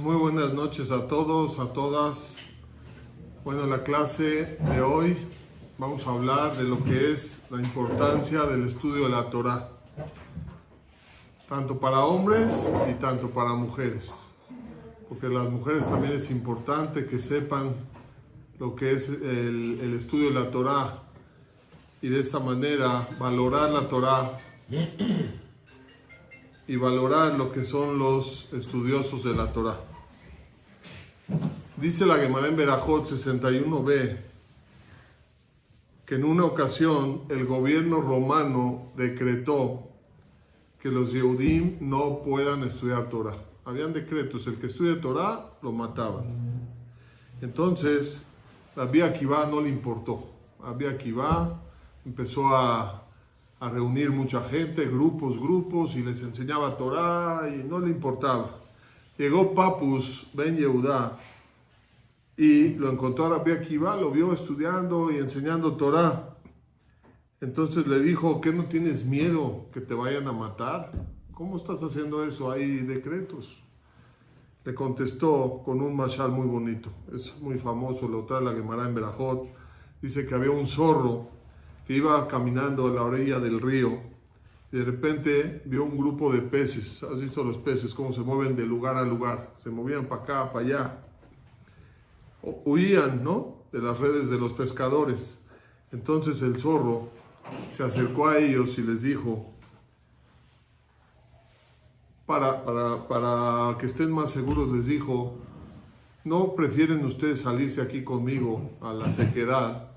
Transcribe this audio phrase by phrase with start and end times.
[0.00, 2.36] Muy buenas noches a todos, a todas.
[3.44, 5.16] Bueno, en la clase de hoy
[5.78, 9.70] vamos a hablar de lo que es la importancia del estudio de la Torah,
[11.48, 14.14] tanto para hombres y tanto para mujeres,
[15.08, 17.74] porque las mujeres también es importante que sepan
[18.58, 21.04] lo que es el, estudio de la Torah
[22.02, 24.38] y de esta manera valorar la Torah
[26.68, 29.95] y valorar lo que son los estudiosos de la Torah.
[31.76, 34.16] Dice la Gemara en Berajot 61b
[36.06, 39.88] que en una ocasión el gobierno romano decretó
[40.80, 43.36] que los Yehudim no puedan estudiar Torah.
[43.64, 46.26] Habían decretos, el que estudia Torah lo mataban.
[47.42, 48.30] Entonces,
[48.76, 50.24] Rabbi Akiva no le importó.
[50.62, 51.60] Rabbi Akiva
[52.04, 53.06] empezó a
[53.58, 58.50] a reunir mucha gente, grupos, grupos, y les enseñaba Torah y no le importaba.
[59.18, 61.16] Llegó Papus Ben Yehudá
[62.36, 66.36] y lo encontró a Rabbi Akiva, lo vio estudiando y enseñando Torah.
[67.40, 70.92] Entonces le dijo, ¿qué no tienes miedo que te vayan a matar?
[71.32, 72.50] ¿Cómo estás haciendo eso?
[72.50, 73.62] Hay decretos.
[74.64, 76.90] Le contestó con un mashal muy bonito.
[77.14, 79.48] Es muy famoso, lo trae la Gemara en Berajot.
[80.02, 81.28] Dice que había un zorro
[81.86, 84.15] que iba caminando a la orilla del río
[84.76, 87.02] de repente vio un grupo de peces.
[87.02, 89.52] ¿Has visto los peces cómo se mueven de lugar a lugar?
[89.58, 90.98] Se movían para acá, para allá.
[92.42, 93.62] Huían, ¿no?
[93.72, 95.38] De las redes de los pescadores.
[95.92, 97.08] Entonces el zorro
[97.70, 99.50] se acercó a ellos y les dijo,
[102.26, 105.38] para, para, para que estén más seguros, les dijo,
[106.24, 109.96] ¿no prefieren ustedes salirse aquí conmigo a la sequedad?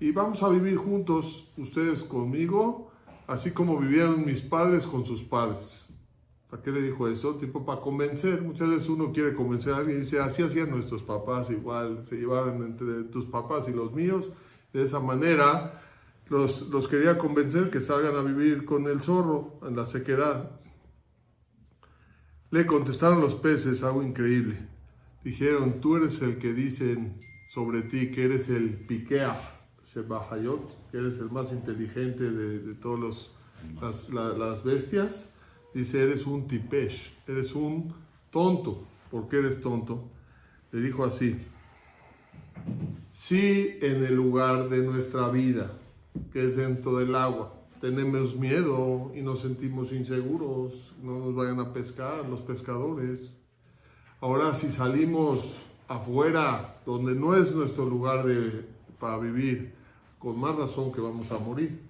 [0.00, 2.89] y vamos a vivir juntos, ustedes conmigo,
[3.30, 5.88] así como vivieron mis padres con sus padres.
[6.50, 7.36] ¿Para qué le dijo eso?
[7.36, 8.42] Tipo para convencer.
[8.42, 12.16] Muchas veces uno quiere convencer a alguien y dice, así hacían nuestros papás, igual se
[12.16, 14.30] llevaban entre tus papás y los míos.
[14.72, 15.80] De esa manera
[16.28, 20.50] los, los quería convencer que salgan a vivir con el zorro en la sequedad.
[22.50, 24.58] Le contestaron los peces algo increíble.
[25.22, 29.40] Dijeron, tú eres el que dicen sobre ti que eres el piquea
[30.90, 33.30] que eres el más inteligente de, todas
[33.80, 35.34] las, bestias,
[35.74, 37.94] dice, eres un tipesh, eres un
[38.30, 38.86] tonto.
[39.10, 40.08] ¿Por qué eres tonto?
[40.72, 41.36] Le dijo así,
[43.12, 45.72] si en el lugar de nuestra vida,
[46.32, 51.72] que es dentro del agua, tenemos miedo y nos sentimos inseguros, no nos vayan a
[51.72, 53.40] pescar los pescadores.
[54.20, 58.64] Ahora si salimos afuera, donde no es nuestro lugar de,
[58.98, 59.74] para vivir,
[60.20, 61.80] con más razón que vamos a morir.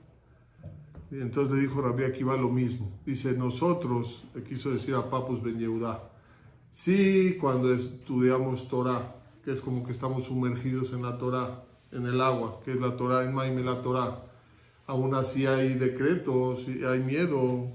[1.10, 2.88] Entonces le dijo Rabbi Akiva lo mismo.
[3.04, 6.08] Dice, nosotros, le quiso decir a Papus Ben Yehudá,
[6.70, 12.20] sí, cuando estudiamos Torah, que es como que estamos sumergidos en la Torah, en el
[12.20, 14.22] agua, que es la Torah, en Maime la Torah,
[14.86, 17.66] aún así hay decretos y hay miedo.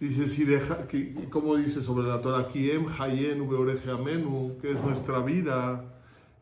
[0.00, 0.86] Dice, si deja,
[1.30, 2.48] ¿cómo dice sobre la Torah?
[2.48, 3.46] Kiem Hayen
[3.92, 5.93] Amenu, que es nuestra vida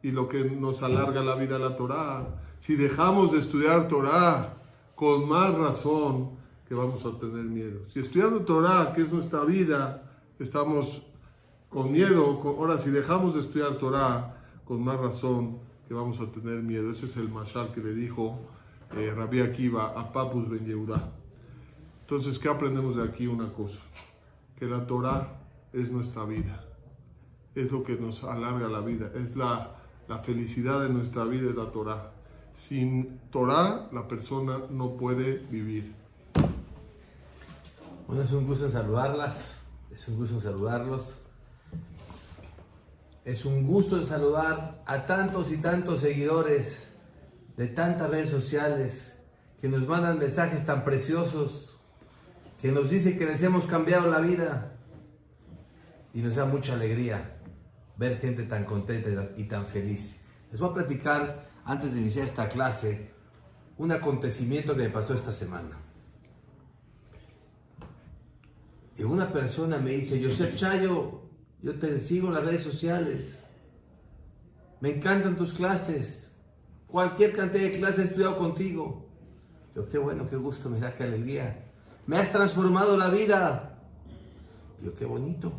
[0.03, 2.27] y lo que nos alarga la vida la Torah
[2.63, 4.55] si dejamos de estudiar Torah,
[4.95, 6.31] con más razón
[6.69, 7.81] que vamos a tener miedo.
[7.89, 10.09] Si estudiando Torah, que es nuestra vida,
[10.39, 11.03] estamos
[11.69, 15.59] con miedo, ahora si dejamos de estudiar Torah, con más razón
[15.89, 16.93] que vamos a tener miedo.
[16.93, 18.39] Ese es el mashal que le dijo
[18.97, 21.11] eh, Rabbi Akiva a Papus Ben Yehuda.
[22.03, 23.27] Entonces, ¿qué aprendemos de aquí?
[23.27, 23.81] Una cosa,
[24.57, 25.41] que la Torah
[25.73, 26.65] es nuestra vida,
[27.57, 29.82] es lo que nos alarga la vida, es la,
[30.13, 32.13] la felicidad de nuestra vida, es la Torah.
[32.55, 35.95] Sin Torah la persona no puede vivir.
[38.07, 41.23] Bueno, es un gusto saludarlas, es un gusto saludarlos.
[43.25, 46.89] Es un gusto saludar a tantos y tantos seguidores
[47.57, 49.17] de tantas redes sociales
[49.63, 51.79] que nos mandan mensajes tan preciosos,
[52.61, 54.73] que nos dicen que les hemos cambiado la vida
[56.13, 57.32] y nos da mucha alegría
[58.03, 60.21] ver gente tan contenta y tan feliz.
[60.51, 63.13] Les voy a platicar antes de iniciar esta clase,
[63.79, 65.79] un acontecimiento que me pasó esta semana.
[68.97, 71.23] Y una persona me dice, Joseph Chayo,
[71.63, 73.45] yo te sigo en las redes sociales,
[74.81, 76.33] me encantan tus clases,
[76.89, 79.07] cualquier cantidad de clases he estudiado contigo.
[79.77, 81.71] Yo, qué bueno, qué gusto, me da, qué alegría.
[82.07, 83.79] Me has transformado la vida.
[84.83, 85.53] Yo, qué bonito,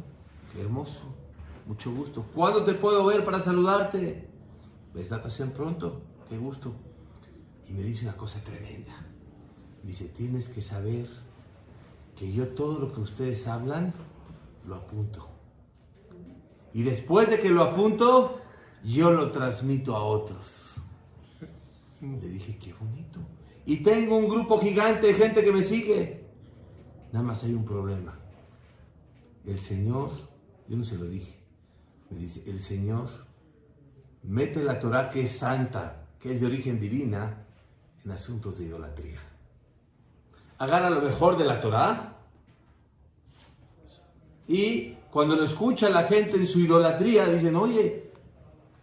[0.52, 1.23] qué hermoso,
[1.66, 2.26] mucho gusto.
[2.34, 4.28] ¿Cuándo te puedo ver para saludarte?
[4.94, 6.02] ¿Ves natación pronto?
[6.30, 6.74] Qué gusto.
[7.68, 8.94] Y me dice una cosa tremenda.
[9.84, 11.08] Me dice, tienes que saber
[12.16, 13.94] que yo todo lo que ustedes hablan,
[14.66, 15.30] lo apunto.
[16.74, 18.40] Y después de que lo apunto,
[18.84, 20.76] yo lo transmito a otros.
[22.02, 23.20] Le dije, qué bonito.
[23.66, 26.26] Y tengo un grupo gigante de gente que me sigue.
[27.14, 28.20] Nada más hay un problema.
[29.46, 30.12] El Señor,
[30.68, 31.43] yo no se lo dije,
[32.18, 33.10] dice, el Señor
[34.24, 37.46] mete la Torah que es santa, que es de origen divina,
[38.04, 39.20] en asuntos de idolatría.
[40.60, 42.18] Agarra lo mejor de la Torah
[44.48, 48.12] y cuando lo escucha la gente en su idolatría, dicen, oye,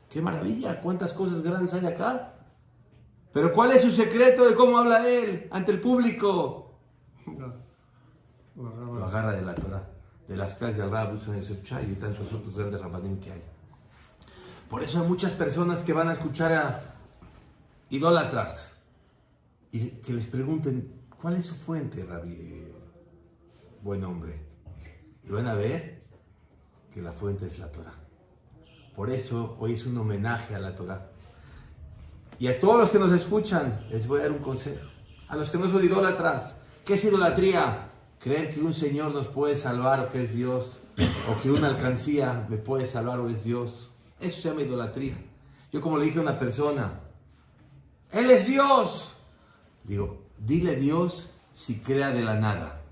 [0.08, 2.34] qué maravilla, cuántas cosas grandes hay acá.
[3.32, 6.78] Pero ¿cuál es su secreto de cómo habla él ante el público?
[8.56, 9.89] Lo agarra de la Torah,
[10.30, 11.18] de las clases de Rab,
[11.64, 13.42] Chay y tantos otros grandes rabanim que hay.
[14.68, 16.94] Por eso hay muchas personas que van a escuchar a
[17.90, 18.76] idólatras
[19.72, 22.64] y que les pregunten, ¿cuál es su fuente, Rabbi?
[23.82, 24.40] Buen hombre.
[25.24, 26.00] Y van a ver
[26.94, 27.94] que la fuente es la Torah.
[28.94, 31.10] Por eso hoy es un homenaje a la Torah.
[32.38, 34.88] Y a todos los que nos escuchan, les voy a dar un consejo.
[35.26, 36.54] A los que no son idólatras,
[36.84, 37.89] ¿qué es idolatría?
[38.20, 40.82] Creer que un Señor nos puede salvar o que es Dios,
[41.26, 43.92] o que una alcancía me puede salvar o es Dios.
[44.20, 45.16] Eso se llama idolatría.
[45.72, 47.00] Yo como le dije a una persona,
[48.12, 49.14] Él es Dios.
[49.84, 52.82] Digo, dile Dios si crea de la nada.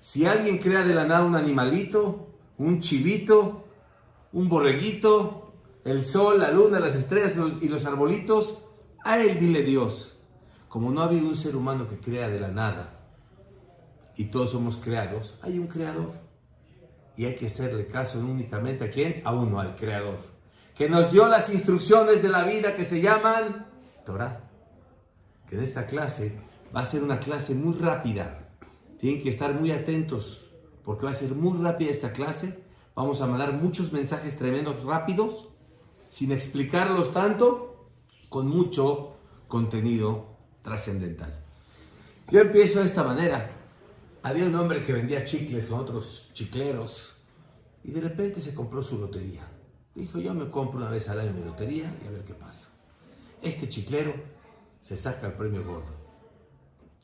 [0.00, 3.64] Si alguien crea de la nada un animalito, un chivito,
[4.32, 5.52] un borreguito,
[5.84, 8.58] el sol, la luna, las estrellas y los arbolitos,
[9.04, 10.18] a él dile Dios.
[10.68, 12.97] Como no ha habido un ser humano que crea de la nada
[14.18, 16.12] y todos somos creados, hay un creador.
[17.16, 19.22] Y hay que hacerle caso únicamente a quién?
[19.24, 20.18] A uno, al creador.
[20.74, 23.66] Que nos dio las instrucciones de la vida que se llaman
[24.04, 24.40] Torah.
[25.48, 26.36] Que en esta clase
[26.74, 28.48] va a ser una clase muy rápida.
[28.98, 30.50] Tienen que estar muy atentos
[30.84, 32.58] porque va a ser muy rápida esta clase.
[32.96, 35.48] Vamos a mandar muchos mensajes tremendos rápidos
[36.08, 37.88] sin explicarlos tanto,
[38.28, 39.16] con mucho
[39.46, 40.26] contenido
[40.62, 41.38] trascendental.
[42.30, 43.57] Yo empiezo de esta manera.
[44.28, 47.14] Había un hombre que vendía chicles con otros chicleros
[47.82, 49.40] y de repente se compró su lotería.
[49.94, 52.68] Dijo, yo me compro una vez al año mi lotería y a ver qué pasa.
[53.40, 54.12] Este chiclero
[54.82, 55.94] se saca el premio gordo.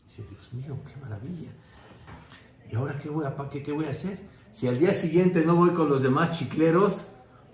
[0.07, 1.51] Dice, Dios mío, qué maravilla.
[2.71, 4.19] ¿Y ahora qué voy a, qué, voy a hacer?
[4.51, 7.07] Si al día siguiente no voy con los demás chicleros,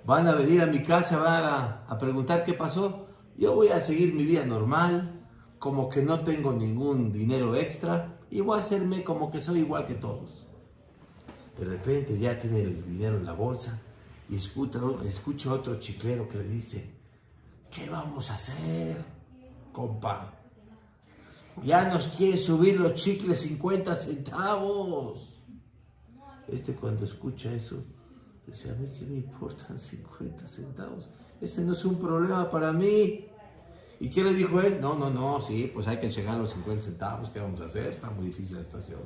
[0.05, 1.45] van a venir a mi casa, van
[1.87, 3.07] a preguntar qué pasó.
[3.37, 5.29] Yo voy a seguir mi vida normal,
[5.61, 9.87] como que no tengo ningún dinero extra y voy a hacerme como que soy igual
[9.87, 10.47] que todos.
[11.59, 13.79] De repente ya tiene el dinero en la bolsa
[14.29, 16.91] y escucha, escucha otro chiclero que le dice,
[17.71, 18.97] ¿qué vamos a hacer,
[19.73, 20.35] compa?
[21.65, 25.37] Ya nos quiere subir los chicles 50 centavos.
[26.49, 27.85] Este cuando escucha eso,
[28.47, 31.11] Dice, a mí qué me importan 50 centavos.
[31.41, 33.27] Ese no es un problema para mí.
[34.01, 34.81] ¿Y qué le dijo él?
[34.81, 37.29] No, no, no, sí, pues hay que llegar a los 50 centavos.
[37.29, 37.89] ¿Qué vamos a hacer?
[37.89, 39.01] Está muy difícil la situación.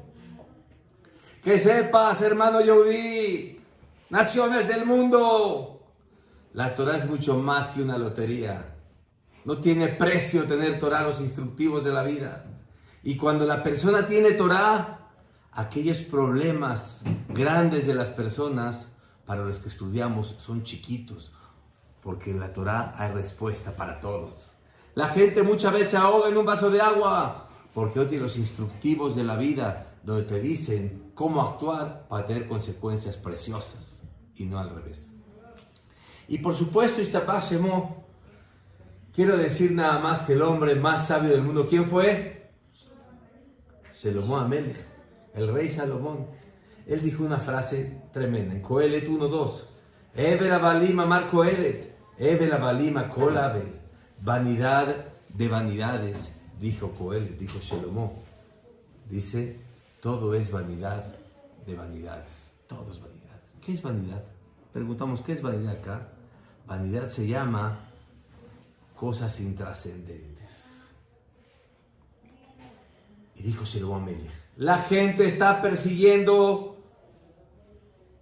[1.43, 3.61] Que sepas, hermano Yehudi,
[4.09, 5.83] naciones del mundo.
[6.53, 8.77] La Torah es mucho más que una lotería.
[9.45, 12.45] No tiene precio tener Torah los instructivos de la vida.
[13.03, 15.11] Y cuando la persona tiene Torah,
[15.51, 18.89] aquellos problemas grandes de las personas
[19.27, 21.35] para los que estudiamos son chiquitos,
[22.01, 24.54] porque en la Torah hay respuesta para todos.
[24.95, 28.39] La gente muchas veces se ahoga en un vaso de agua, porque hoy tiene los
[28.39, 34.03] instructivos de la vida, donde te dicen cómo actuar para tener consecuencias preciosas,
[34.37, 35.13] y no al revés.
[36.29, 38.05] Y por supuesto, Istapashemo,
[39.13, 42.51] quiero decir nada más que el hombre más sabio del mundo, ¿quién fue?
[43.93, 44.77] Salomón Amelech,
[45.35, 46.27] el rey Salomón
[46.87, 49.65] él dijo una frase tremenda en Coelet 1.2.
[50.15, 53.84] Ever avalim amar Coelet, Ever avalim kolabel.
[54.25, 58.23] Vanidad de vanidades, dijo Coelet, dijo Shelomó.
[59.07, 59.61] Dice,
[60.01, 61.05] todo es vanidad
[61.67, 62.55] de vanidades.
[62.67, 63.39] Todo es vanidad.
[63.61, 64.25] ¿Qué es vanidad?
[64.73, 66.09] Preguntamos, ¿qué es vanidad acá?
[66.67, 67.81] Vanidad se llama
[68.97, 70.89] cosas intrascendentes.
[73.37, 74.09] Y dijo Shelomó
[74.57, 76.79] la gente está persiguiendo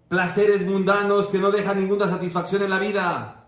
[0.08, 3.41] placeres mundanos que no dejan ninguna satisfacción en la vida.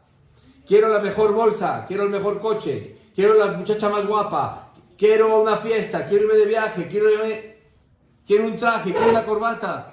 [0.67, 5.57] Quiero la mejor bolsa, quiero el mejor coche, quiero la muchacha más guapa, quiero una
[5.57, 7.09] fiesta, quiero irme de viaje, quiero,
[8.27, 9.91] quiero un traje, quiero una corbata.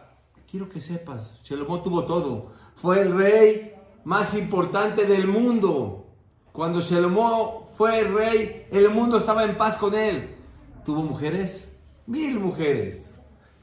[0.50, 2.52] Quiero que sepas, Shalomón tuvo todo.
[2.76, 3.74] Fue el rey
[4.04, 6.08] más importante del mundo.
[6.52, 10.36] Cuando Shalomón fue el rey, el mundo estaba en paz con él.
[10.84, 11.72] Tuvo mujeres,
[12.06, 13.12] mil mujeres.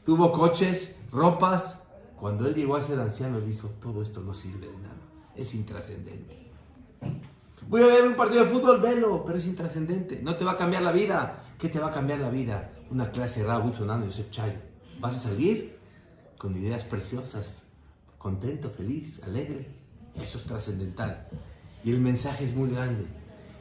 [0.05, 1.85] Tuvo coches, ropas,
[2.19, 4.97] Cuando él llegó a ser anciano, dijo, todo esto no sirve de nada,
[5.37, 6.48] es intrascendente.
[7.69, 10.57] Voy a ver un partido de fútbol, velo, pero es intrascendente, no te va a
[10.57, 11.45] cambiar la vida.
[11.59, 12.73] ¿Qué te va a cambiar la vida?
[12.91, 14.59] Una clase de Raúl Sonando y Joseph Chayo.
[15.01, 15.77] Vas a salir
[16.39, 17.65] con ideas preciosas,
[18.17, 19.69] contento, feliz, alegre.
[20.15, 21.29] Eso es trascendental.
[21.85, 23.05] Y el mensaje es muy grande.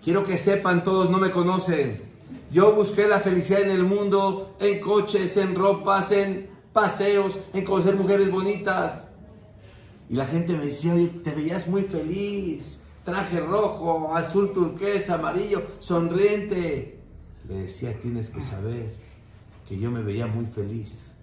[0.04, 2.02] Quiero que sepan todos, no me conocen.
[2.52, 7.96] Yo busqué la felicidad en el mundo, en coches, en ropas, en paseos, en conocer
[7.96, 9.08] mujeres bonitas.
[10.10, 12.84] Y la gente me decía, oye, te veías muy feliz.
[13.08, 17.00] Traje rojo, azul turquesa, amarillo, sonriente.
[17.48, 18.94] Le decía, tienes que saber
[19.66, 21.14] que yo me veía muy feliz.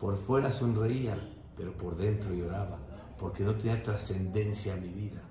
[0.00, 1.16] Por fuera sonreía,
[1.56, 2.78] pero por dentro lloraba,
[3.16, 5.22] porque no tenía trascendencia en mi vida.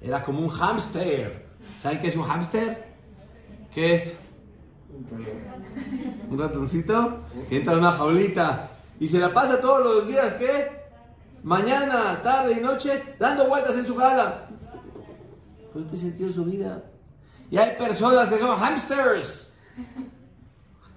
[0.00, 1.46] Era como un hámster.
[1.80, 2.88] ¿Saben qué es un hámster?
[3.72, 4.16] ¿Qué es?
[6.30, 10.66] Un ratoncito que entra en una jaulita y se la pasa todos los días, ¿qué?
[11.44, 14.48] Mañana, tarde y noche, dando vueltas en su jaula.
[15.74, 16.84] ¿Por qué sentido su vida?
[17.50, 19.52] Y hay personas que son hamsters.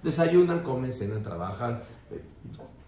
[0.04, 1.82] Desayunan, comen, cenan, trabajan.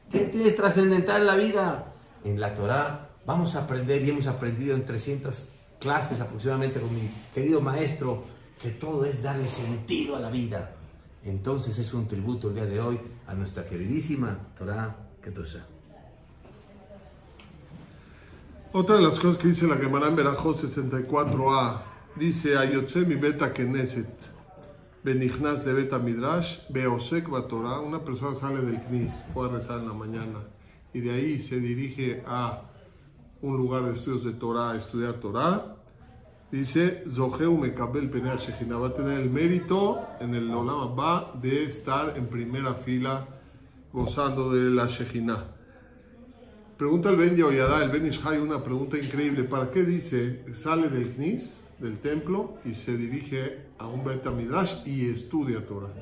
[0.08, 1.92] ¿Qué tienes trascendental en la vida?
[2.24, 5.48] En la Torah vamos a aprender y hemos aprendido en 300
[5.80, 8.22] clases aproximadamente con mi querido maestro
[8.62, 10.76] que todo es darle sentido a la vida.
[11.24, 15.66] Entonces es un tributo el día de hoy a nuestra queridísima Torah Kedosha.
[18.72, 21.82] Otra de las cosas que dice la Gemara en Berajot 64a,
[22.14, 24.30] dice Ayotze mi beta keneset,
[25.02, 29.88] benichnas de beta midrash, beosek Torah, una persona sale del knis, fue a rezar en
[29.88, 30.38] la mañana,
[30.94, 32.62] y de ahí se dirige a
[33.42, 35.74] un lugar de estudios de Torah, a estudiar Torah,
[36.52, 41.64] dice Zoheu Mekabel Penea Shejina, va a tener el mérito en el Olam va de
[41.64, 43.26] estar en primera fila
[43.92, 45.59] gozando de la Shejina.
[46.80, 49.44] Pregunta el Ben Yehoyadá, el Ben Ishai, una pregunta increíble.
[49.44, 54.88] ¿Para qué dice, sale del Knis, del templo, y se dirige a un Beta Midrash
[54.88, 55.92] y estudia Torah?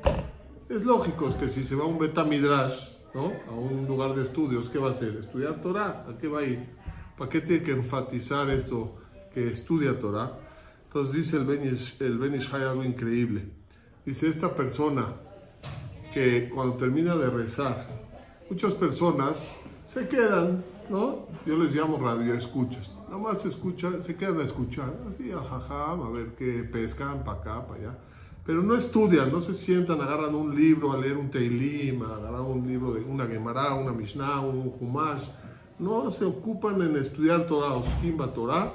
[0.69, 3.33] Es lógico es que si se va a un Beta Midrash, ¿no?
[3.49, 5.17] a un lugar de estudios, ¿qué va a hacer?
[5.17, 6.07] ¿Estudiar Torah?
[6.09, 6.65] ¿A qué va a ir?
[7.19, 8.99] ¿Para qué tiene que enfatizar esto
[9.35, 10.39] que estudia Torah?
[10.85, 13.47] Entonces dice el Ben, el ben algo increíble.
[14.07, 15.07] Dice, esta persona
[16.15, 17.89] que cuando termina de rezar,
[18.49, 19.51] muchas personas
[19.89, 21.27] se quedan, ¿no?
[21.47, 22.93] Yo les llamo radio escuchas.
[23.07, 27.25] Nada más se escuchan, se quedan a escuchar, así a jajam, a ver qué pescan
[27.25, 27.99] para acá, para allá.
[28.45, 32.43] Pero no estudian, no se sientan, agarran un libro a leer un Teilim, a agarrar
[32.43, 35.25] un libro de una Gemara, una Mishnah, un Humash.
[35.79, 38.73] No se ocupan en estudiar Torah, o Skimba Torah.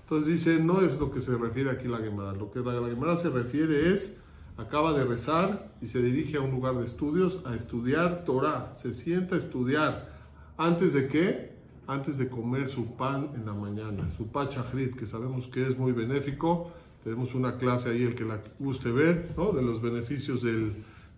[0.00, 2.32] Entonces dice, no es lo que se refiere aquí la Gemara.
[2.32, 4.18] Lo que la Gemara se refiere es,
[4.56, 8.72] acaba de rezar y se dirige a un lugar de estudios a estudiar Torah.
[8.76, 10.13] Se sienta a estudiar
[10.56, 11.52] ¿Antes de qué?
[11.86, 15.90] Antes de comer su pan en la mañana, su pachajrit, que sabemos que es muy
[15.90, 16.70] benéfico.
[17.02, 19.52] Tenemos una clase ahí, el que la guste ver, ¿no?
[19.52, 20.72] De los beneficios del,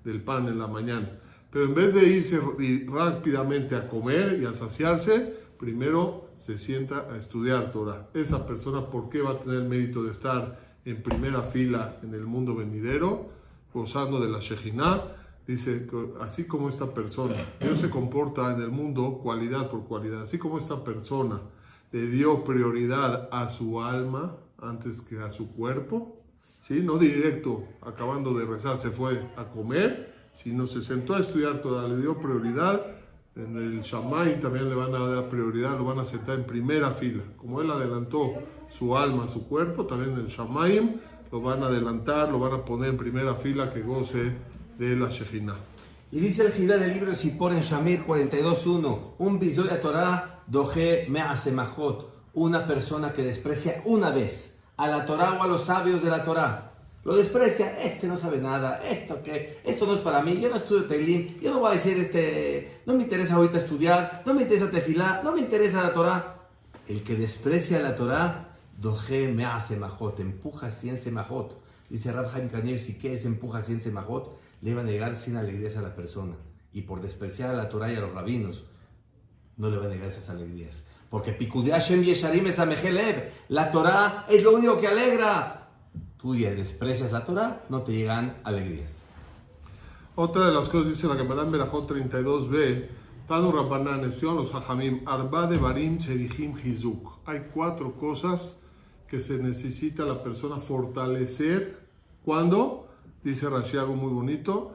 [0.05, 1.11] del pan en la mañana.
[1.50, 2.40] Pero en vez de irse
[2.87, 8.09] rápidamente a comer y a saciarse, primero se sienta a estudiar Torah.
[8.14, 12.14] Esa persona, ¿por qué va a tener el mérito de estar en primera fila en
[12.14, 13.28] el mundo venidero,
[13.73, 15.25] gozando de la Shejinah?
[15.47, 15.87] Dice,
[16.21, 20.59] así como esta persona, Dios se comporta en el mundo cualidad por cualidad, así como
[20.59, 21.41] esta persona
[21.93, 26.21] le dio prioridad a su alma antes que a su cuerpo,
[26.62, 26.81] ¿sí?
[26.81, 31.87] no directo, acabando de rezar, se fue a comer, sino se sentó a estudiar toda,
[31.87, 32.97] le dio prioridad,
[33.37, 36.91] en el Shamay también le van a dar prioridad, lo van a sentar en primera
[36.91, 38.33] fila, como él adelantó
[38.69, 40.97] su alma, su cuerpo, también en el Shamayim
[41.31, 44.33] lo van a adelantar, lo van a poner en primera fila que goce
[44.78, 45.56] de la Shejina.
[46.11, 52.30] Y dice el Gilá del libro Sipor en Shamir 42.1, un bisoya Torah doje me'asemachot,
[52.35, 56.23] una persona que desprecia una vez a la Torah o a los sabios de la
[56.23, 56.73] Torah.
[57.04, 60.56] Lo desprecia, este no sabe nada, esto que, esto no es para mí, yo no
[60.56, 64.42] estudio Teilim, yo no voy a decir este, no me interesa ahorita estudiar, no me
[64.42, 66.35] interesa tefilá, no me interesa la Torah.
[66.88, 71.61] El que desprecia la Torah, doje me'asemachot, empuja cien semajot.
[71.88, 74.37] Dice Rab Haim si ¿qué es empuja cien semajot?
[74.60, 76.34] Le va a negar sin alegrías a la persona.
[76.72, 78.64] Y por despreciar a la Torah y a los rabinos,
[79.56, 80.84] no le va a negar esas alegrías.
[81.10, 82.58] Porque Yesharim es
[83.48, 85.68] La Torah es lo único que alegra.
[86.16, 89.04] Tú ya desprecias la Torah, no te llegan alegrías.
[90.14, 92.88] Otra de las cosas dice la Gemara en Berajot 32b,
[93.28, 97.18] Tanu Rabbanan, los Hajamim, Arba de Barim Serihim Hizuk.
[97.26, 98.56] Hay cuatro cosas
[99.08, 101.86] que se necesita la persona fortalecer
[102.25, 102.86] cuando
[103.26, 104.73] dice Rashi algo muy bonito,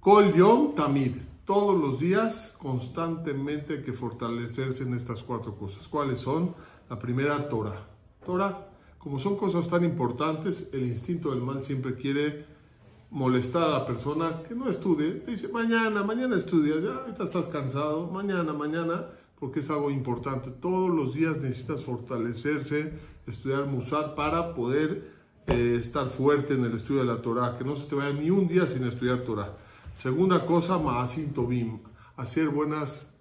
[0.00, 1.12] Kol Yom Tamid,
[1.46, 5.88] Todos los días, constantemente hay que fortalecerse en estas cuatro cosas.
[5.88, 6.54] ¿Cuáles son?
[6.90, 7.86] La primera, Torah.
[8.24, 8.68] Torah,
[8.98, 12.46] como son cosas tan importantes, el instinto del mal siempre quiere
[13.10, 15.22] molestar a la persona que no estudie.
[15.26, 19.06] dice, mañana, mañana estudias, ya ahorita estás cansado, mañana, mañana,
[19.38, 20.50] porque es algo importante.
[20.50, 22.92] Todos los días necesitas fortalecerse,
[23.26, 25.13] estudiar Musar para poder
[25.46, 28.30] eh, estar fuerte en el estudio de la Torah, que no se te vaya ni
[28.30, 29.56] un día sin estudiar Torah.
[29.94, 31.80] Segunda cosa, Maasin Tobim,
[32.16, 33.14] hacer buenas,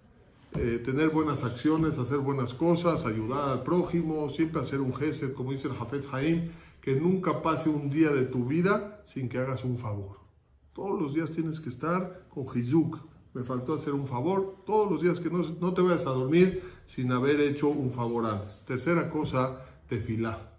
[0.55, 5.51] eh, tener buenas acciones, hacer buenas cosas, ayudar al prójimo, siempre hacer un gesed, como
[5.51, 6.51] dice el Jafet Haim,
[6.81, 10.19] que nunca pase un día de tu vida sin que hagas un favor.
[10.73, 12.97] Todos los días tienes que estar con Hizuk.
[13.33, 14.63] Me faltó hacer un favor.
[14.65, 18.25] Todos los días que no, no te vayas a dormir sin haber hecho un favor
[18.25, 18.63] antes.
[18.65, 20.52] Tercera cosa, tefilá.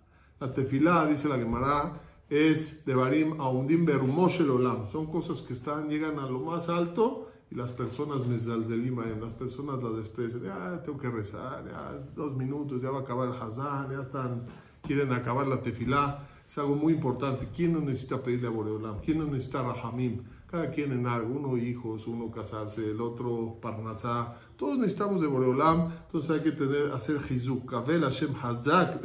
[0.44, 4.86] La tefilá, dice la Gemara, es de Barim a Undim Berumoshe Olam.
[4.86, 8.26] Son cosas que están, llegan a lo más alto y las personas
[8.68, 10.42] lima las personas la desprecian.
[10.42, 14.44] Ya tengo que rezar, ya dos minutos, ya va a acabar el Hazán, ya están,
[14.82, 16.28] quieren acabar la tefilá.
[16.46, 17.48] Es algo muy importante.
[17.56, 19.00] ¿Quién no necesita pedirle a Boreolam?
[19.00, 20.24] ¿Quién no necesita Rahamim?
[20.50, 24.36] Cada quien en algo, uno hijos, uno casarse, el otro parnasá.
[24.58, 27.64] Todos necesitamos de Boreolam, entonces hay que tener, hacer Hizuk.
[27.64, 29.00] Kavel Hashem Hazak,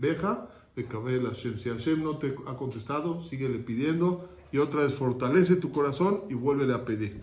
[0.00, 4.28] Beja de Si Hashem no te ha contestado, síguele pidiendo.
[4.52, 7.22] Y otra vez, fortalece tu corazón y vuélvele a pedir.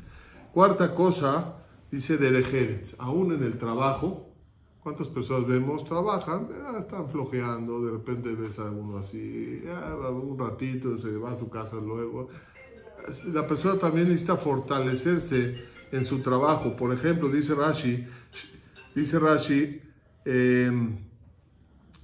[0.51, 4.29] Cuarta cosa, dice Derejeretz, aún en el trabajo,
[4.81, 5.85] ¿cuántas personas vemos?
[5.85, 9.63] Trabajan, están flojeando, de repente ves a uno así,
[10.11, 12.29] un ratito, se va a su casa luego.
[13.31, 15.55] La persona también necesita fortalecerse
[15.91, 16.75] en su trabajo.
[16.75, 18.05] Por ejemplo, dice Rashi,
[18.95, 19.81] dice Rashi,
[20.25, 20.71] eh,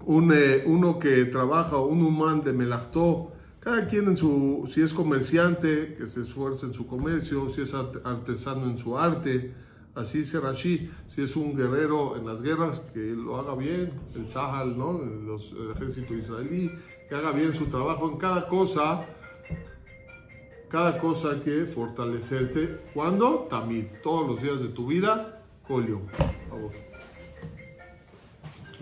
[0.10, 4.92] un, eh, uno que trabaja, un humano de melactó, cada quien en su, si es
[4.92, 9.54] comerciante, que se esfuerza en su comercio, si es artesano en su arte,
[9.94, 14.28] así será así, si es un guerrero en las guerras, que lo haga bien, el
[14.28, 15.00] Sahal, ¿no?
[15.00, 16.72] el ejército israelí,
[17.08, 19.06] que haga bien su trabajo en cada cosa,
[20.70, 22.80] cada cosa que fortalecerse.
[22.96, 23.48] ¿Cuándo?
[23.48, 26.02] También, todos los días de tu vida, Colio.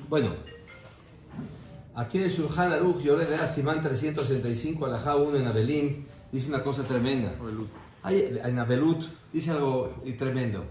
[0.08, 0.30] Bueno,
[1.98, 6.48] Aquí en el Shulchan Aruch, yo le de Simán 365, Alajá 1 en Abelim, dice
[6.48, 7.34] una cosa tremenda.
[8.06, 10.64] en Abelut dice algo tremendo.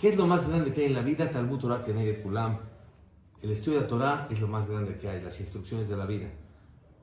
[0.00, 1.28] ¿Qué es lo más grande que hay en la vida?
[1.28, 2.58] Talmud Torah Keneged Kulam.
[3.42, 6.28] El estudio de Torah es lo más grande que hay, las instrucciones de la vida.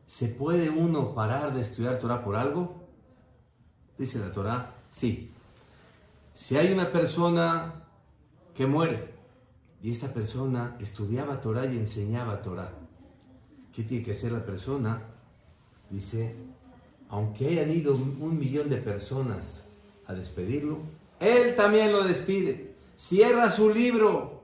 [0.07, 2.87] ¿Se puede uno parar de estudiar Torah por algo?
[3.97, 5.33] Dice la Torah, sí.
[6.33, 7.73] Si hay una persona
[8.55, 9.13] que muere
[9.81, 12.80] y esta persona estudiaba Torah y enseñaba Torah,
[13.73, 15.01] ¿Qué tiene que hacer la persona?
[15.89, 16.35] Dice,
[17.09, 19.65] aunque hayan ido un millón de personas
[20.07, 20.79] a despedirlo,
[21.19, 22.73] él también lo despide.
[22.97, 24.41] Cierra su libro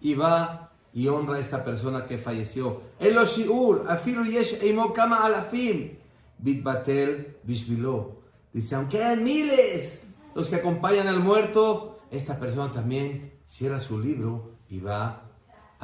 [0.00, 2.82] y va y honra a esta persona que falleció.
[2.98, 5.90] El Oshiur, afilu yesh alafim,
[6.38, 8.16] bitbatel bishvilo.
[8.52, 14.52] Dice, aunque hayan miles los que acompañan al muerto, esta persona también cierra su libro
[14.68, 15.23] y va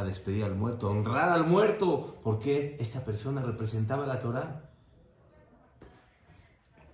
[0.04, 4.70] despedir al muerto, a honrar al muerto, porque esta persona representaba la Torah.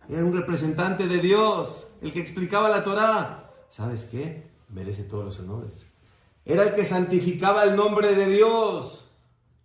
[0.09, 3.51] Era un representante de Dios, el que explicaba la Torah.
[3.71, 4.51] ¿Sabes qué?
[4.69, 5.87] Merece todos los honores.
[6.45, 9.11] Era el que santificaba el nombre de Dios.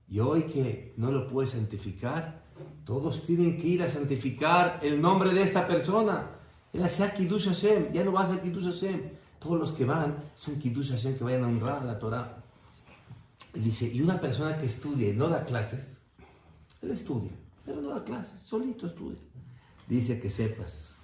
[0.10, 2.42] Y hoy que no lo puede santificar,
[2.86, 6.32] todos tienen que ir a santificar el nombre de esta persona.
[6.74, 9.02] Él hacía Kiddush Hashem, ya no va a hacer Kiddush Hashem.
[9.40, 12.41] Todos los que van son Kiddush Hashem que vayan a honrar la Torah.
[13.54, 16.00] Dice, y una persona que estudia y no da clases,
[16.82, 17.32] él estudia,
[17.66, 19.20] pero no da clases, solito estudia.
[19.88, 20.96] Dice que sepas,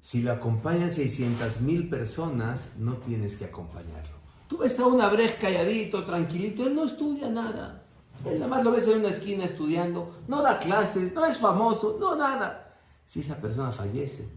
[0.00, 4.14] si lo acompañan 600 mil personas, no tienes que acompañarlo.
[4.48, 7.82] Tú ves a una breja calladito, tranquilito, él no estudia nada.
[8.24, 11.96] Él nada más lo ves en una esquina estudiando, no da clases, no es famoso,
[11.98, 12.76] no nada.
[13.04, 14.28] Si esa persona fallece,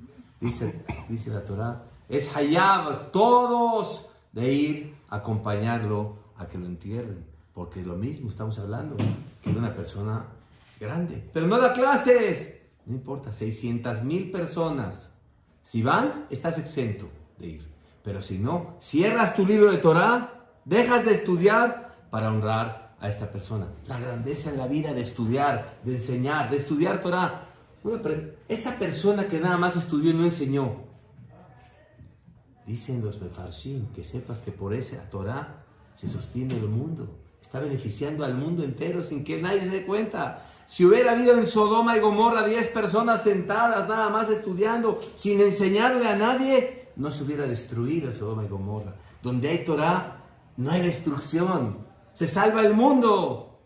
[0.41, 7.25] dice, dice la Torah, es Hayab, todos de ir a acompañarlo a que lo entierren.
[7.53, 10.25] Porque es lo mismo, estamos hablando, de una persona
[10.79, 11.23] grande.
[11.33, 12.61] Pero no da clases.
[12.85, 15.11] No importa, 600 mil personas.
[15.63, 17.67] Si van, estás exento de ir.
[18.03, 23.29] Pero si no, cierras tu libro de Torah, dejas de estudiar para honrar a esta
[23.31, 23.67] persona.
[23.87, 27.49] La grandeza en la vida de estudiar, de enseñar, de estudiar Torah.
[28.47, 30.86] esa persona que nada más estudió y no enseñó,
[32.67, 35.63] Dicen los Mefarshim que sepas que por esa Torah
[35.95, 37.07] se sostiene el mundo.
[37.41, 40.45] está beneficiando al mundo entero sin que nadie se dé cuenta.
[40.65, 46.09] Si hubiera habido en Sodoma y Gomorra 10 personas sentadas nada más estudiando sin enseñarle
[46.09, 48.95] a nadie, no se hubiera destruido Sodoma y Gomorra.
[49.23, 50.25] Donde hay Torah,
[50.57, 51.87] no hay destrucción.
[52.13, 53.61] Se salva el mundo.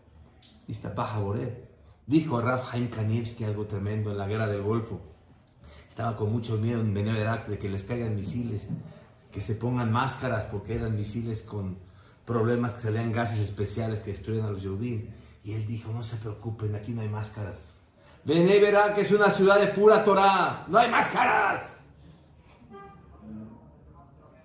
[2.06, 5.11] Dijo Raf Haim Kanievski algo tremendo en la guerra del Golfo.
[5.92, 8.66] Estaba con mucho miedo en Beneverak de que les caigan misiles,
[9.30, 11.76] que se pongan máscaras porque eran misiles con
[12.24, 15.10] problemas que salían gases especiales que destruyen a los Yehudim.
[15.44, 17.72] Y él dijo, no se preocupen, aquí no hay máscaras.
[18.24, 21.76] Vené verá que es una ciudad de pura Torah, no hay máscaras.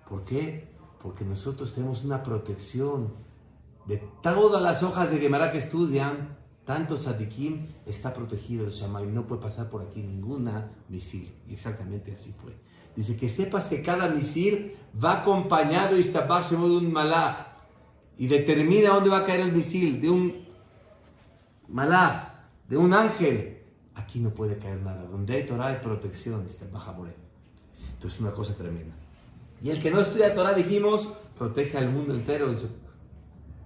[0.06, 0.70] ¿Por qué?
[1.02, 3.14] Porque nosotros tenemos una protección
[3.86, 6.36] de todas las hojas de Gemara que estudian,
[6.68, 11.32] tanto Tzadikim está protegido el Shammai, no puede pasar por aquí ninguna misil.
[11.48, 12.52] Y exactamente así fue.
[12.94, 17.36] Dice que sepas que cada misil va acompañado y está de un malach
[18.18, 20.34] y determina dónde va a caer el misil, de un
[21.68, 22.34] malach,
[22.68, 23.62] de un ángel,
[23.94, 25.04] aquí no puede caer nada.
[25.04, 27.08] Donde hay Torah hay protección, está baja por.
[27.94, 28.94] Entonces es una cosa tremenda.
[29.62, 32.54] Y el que no estudia Torah, dijimos, protege al mundo entero.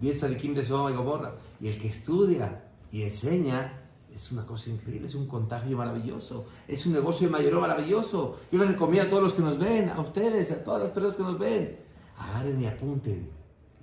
[0.00, 1.34] Y el Sadikim de Sodoma y Gomorra.
[1.60, 3.80] Y el que estudia y enseña,
[4.14, 8.38] es una cosa increíble, es un contagio maravilloso, es un negocio de mayor maravilloso.
[8.52, 11.16] Yo les recomiendo a todos los que nos ven, a ustedes, a todas las personas
[11.16, 11.78] que nos ven,
[12.18, 13.30] agarren y apunten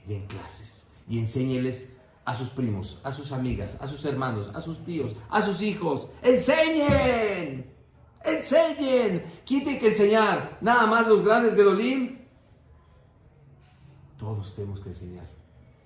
[0.05, 1.89] y den clases y enséñeles
[2.23, 6.07] a sus primos, a sus amigas, a sus hermanos, a sus tíos, a sus hijos.
[6.21, 7.65] ¡Enseñen!
[8.23, 9.23] ¡Enseñen!
[9.43, 10.59] ¿Quién tiene que enseñar?
[10.61, 12.19] ¿Nada más los grandes de Dolim?
[14.19, 15.25] Todos tenemos que enseñar.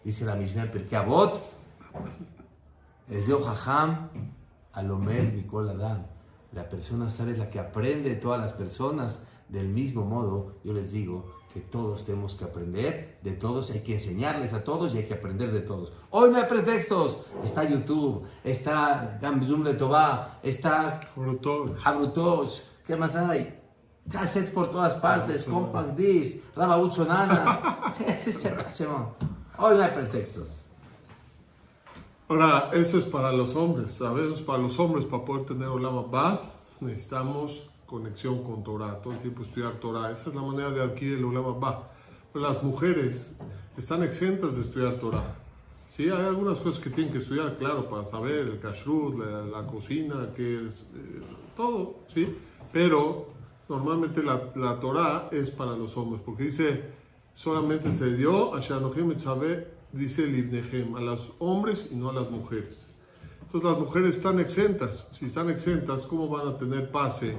[0.04, 1.42] Dice la Mishnah porque Abot
[3.10, 4.10] es de Ojaham
[4.74, 6.06] Alomer Mikol Adam.
[6.52, 9.20] La persona sabe es la que aprende de todas las personas.
[9.50, 13.94] Del mismo modo, yo les digo, que todos tenemos que aprender de todos, hay que
[13.94, 15.94] enseñarles a todos y hay que aprender de todos.
[16.10, 23.60] Hoy no hay pretextos, está YouTube, está Gambizum Letová, está Habrutoch, ¿qué más hay?
[24.10, 27.94] Cassettes por todas partes, Compact Disc, Rabaut Sonana.
[29.60, 30.63] Hoy no hay pretextos.
[32.34, 34.42] Ahora, eso es para los hombres, ¿sabes?
[34.42, 36.42] Para los hombres, para poder tener Olama Ba,
[36.80, 40.10] necesitamos conexión con Torah, todo el tiempo estudiar Torah.
[40.10, 41.92] Esa es la manera de adquirir el Ulama Ba.
[42.34, 43.38] Pero las mujeres
[43.78, 45.36] están exentas de estudiar Torah.
[45.92, 50.34] Sí, hay algunas cosas que tienen que estudiar, claro, para saber el kashrut, la, cocina,
[50.36, 51.22] que es, eh,
[51.56, 52.36] todo, ¿sí?
[52.72, 53.28] Pero
[53.70, 56.94] normalmente la, la Torah es para los hombres, porque dice,
[57.32, 59.12] solamente se dio a Shanohem
[59.94, 62.90] dice el Ibnehem, a los hombres y no a las mujeres.
[63.42, 65.08] Entonces las mujeres están exentas.
[65.12, 67.36] Si están exentas, ¿cómo van a tener pase?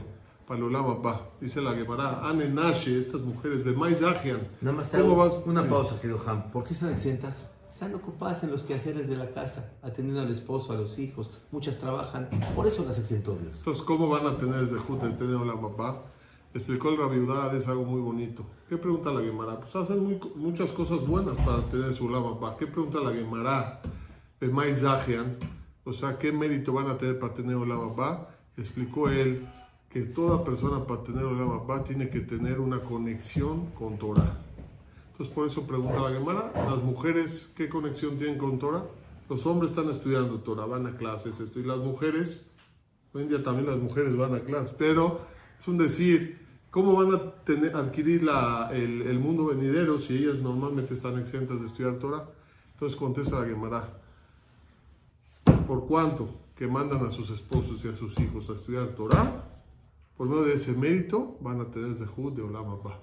[0.46, 4.46] Palolama va, dice la Gemara, Ane Nashe, estas mujeres, Bemais Ajian.
[4.60, 5.40] Nada más ¿Cómo vas?
[5.46, 6.50] una pausa, querido Ham.
[6.50, 7.46] ¿Por qué están exentas?
[7.72, 11.30] Están ocupadas en los quehaceres de la casa, atendiendo al esposo, a los hijos.
[11.50, 13.56] Muchas trabajan, por eso las exentó Dios.
[13.58, 16.02] Entonces, ¿cómo van a tener ese de tener la papá?
[16.54, 18.46] Explicó el Rabiudad, es algo muy bonito.
[18.68, 19.58] ¿Qué pregunta la Gemara?
[19.58, 22.56] Pues hacen muchas cosas buenas para tener su la papá.
[22.56, 23.82] ¿Qué pregunta la Gemara?
[24.40, 25.36] Bemais Ajian.
[25.82, 28.28] O sea, ¿qué mérito van a tener para tener la papá?
[28.56, 29.44] Explicó él
[29.90, 34.38] que toda persona para tener la papá tiene que tener una conexión con Torah.
[35.10, 38.84] Entonces por eso pregunta la Gemara, las mujeres, ¿qué conexión tienen con Torah?
[39.28, 42.46] Los hombres están estudiando Torah, van a clases, esto, y las mujeres,
[43.12, 45.34] hoy en día también las mujeres van a clases, pero
[45.64, 46.37] es un decir,
[46.70, 51.61] ¿cómo van a tener, adquirir la, el, el, mundo venidero si ellas normalmente están exentas
[51.61, 52.29] de estudiar Torah?
[52.72, 53.88] Entonces contesta la Gemara,
[55.66, 56.29] ¿por cuánto?
[56.55, 59.42] Que mandan a sus esposos y a sus hijos a estudiar Torah,
[60.18, 63.00] por medio de ese mérito van a tener Zehut de Olam Abba.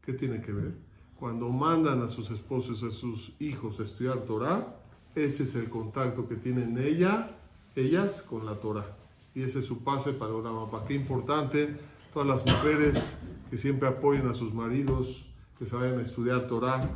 [0.00, 0.72] ¿Qué tiene que ver?
[1.18, 4.76] Cuando mandan a sus esposos, a sus hijos a estudiar Torah,
[5.16, 7.36] ese es el contacto que tienen ella,
[7.74, 8.98] ellas con la Torah.
[9.34, 10.84] Y ese es su pase para Olam Abba.
[10.86, 11.76] Qué importante,
[12.14, 13.12] todas las mujeres
[13.50, 15.26] que siempre apoyen a sus maridos,
[15.58, 16.88] que se vayan a estudiar Torah.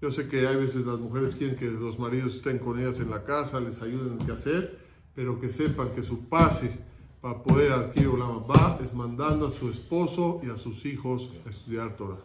[0.00, 3.10] Yo sé que hay veces las mujeres quieren que los maridos estén con ellas en
[3.10, 4.78] la casa, les ayuden en qué hacer,
[5.16, 6.78] pero que sepan que su pase
[7.20, 11.50] para poder adquirir Olam va es mandando a su esposo y a sus hijos a
[11.50, 12.20] estudiar Torah.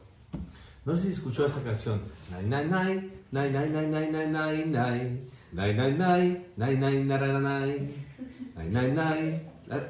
[0.86, 2.00] No sé si escuchó esta canción.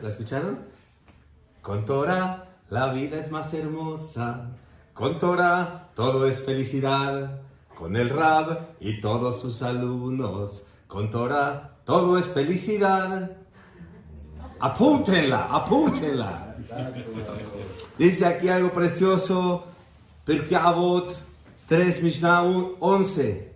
[0.01, 0.76] ¿La escucharon?
[1.67, 4.51] Con Torah la vida es más hermosa.
[4.93, 7.41] Con Torah todo es felicidad.
[7.77, 10.63] Con el Rab y todos sus alumnos.
[10.87, 13.31] Con Torah todo es felicidad.
[14.61, 16.55] Apúntenla, apúntenla.
[17.97, 19.65] Dice aquí algo precioso,
[20.25, 21.13] porque Abot
[21.67, 22.43] 3 Mishnah
[22.79, 23.55] 11.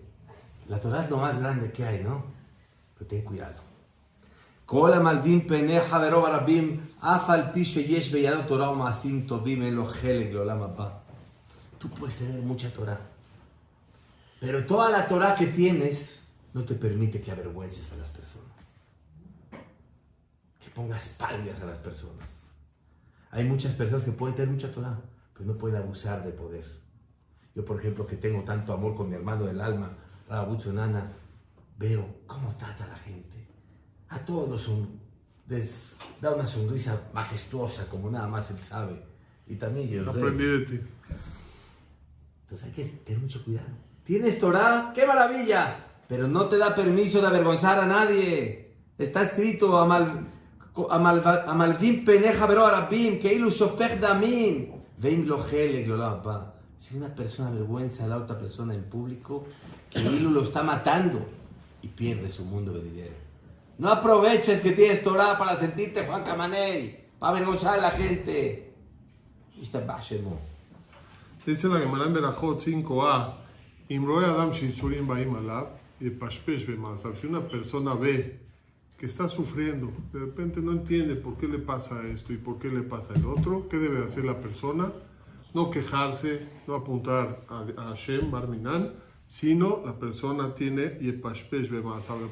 [0.68, 2.26] La Torah es lo más grande que hay, ¿no?
[2.94, 3.72] Pero ten cuidado.
[4.71, 9.87] כל המלווים פניך ורוב הרבים, אף על פי שיש בידו תורה ומעשים טובים, אין לו
[9.87, 10.89] חלק לעולם הבא.
[11.79, 13.01] Tú puedes tener mucha Torah,
[14.41, 15.97] pero toda la Torah que tienes
[16.55, 18.59] no te permite que avergüences a las personas,
[20.63, 22.29] que pongas palias a las personas.
[23.31, 24.99] Hay muchas personas que pueden tener mucha Torah,
[25.35, 26.67] pero no pueden abusar de poder.
[27.55, 29.91] Yo, por ejemplo, que tengo tanto amor con mi hermano del alma,
[30.29, 31.13] Rabucho Nana,
[31.79, 33.30] veo cómo trata a la gente.
[34.12, 34.70] a todos los
[35.48, 39.02] les da una sonrisa majestuosa, como nada más él sabe.
[39.48, 40.10] Y también yo.
[40.10, 40.80] Aprendí de ti.
[42.44, 43.68] Entonces hay que tener mucho cuidado.
[44.04, 44.92] ¿Tienes Torah?
[44.94, 45.78] ¡Qué maravilla!
[46.08, 48.76] Pero no te da permiso de avergonzar a nadie.
[48.98, 50.28] Está escrito, Amal,
[50.90, 54.72] Amalvim peneja vero arabim, que ilu shofech damim.
[54.98, 55.44] Veim lo
[56.78, 59.48] Si una persona avergüenza a la otra persona en público,
[59.90, 61.26] que lo está matando
[61.82, 63.31] y pierde su mundo venidero.
[63.82, 68.76] No aproveches que tienes Torah para sentirte Juan Camaney, para avergonzar a la gente.
[71.48, 73.38] Dice la Gemara en Berajot 5a,
[73.90, 77.20] Imroe Adam Shinsurim Baim Alab, y Pashpesh Bemasav.
[77.20, 78.40] Si una persona ve
[79.00, 82.70] que está sufriendo, de repente no entiende por qué le pasa esto y por qué
[82.70, 84.94] le pasa el otro, ¿qué debe hacer la persona?
[85.56, 88.94] No quejarse, no apuntar a, a Hashem, Barminan,
[89.32, 91.22] sino la persona tiene, y la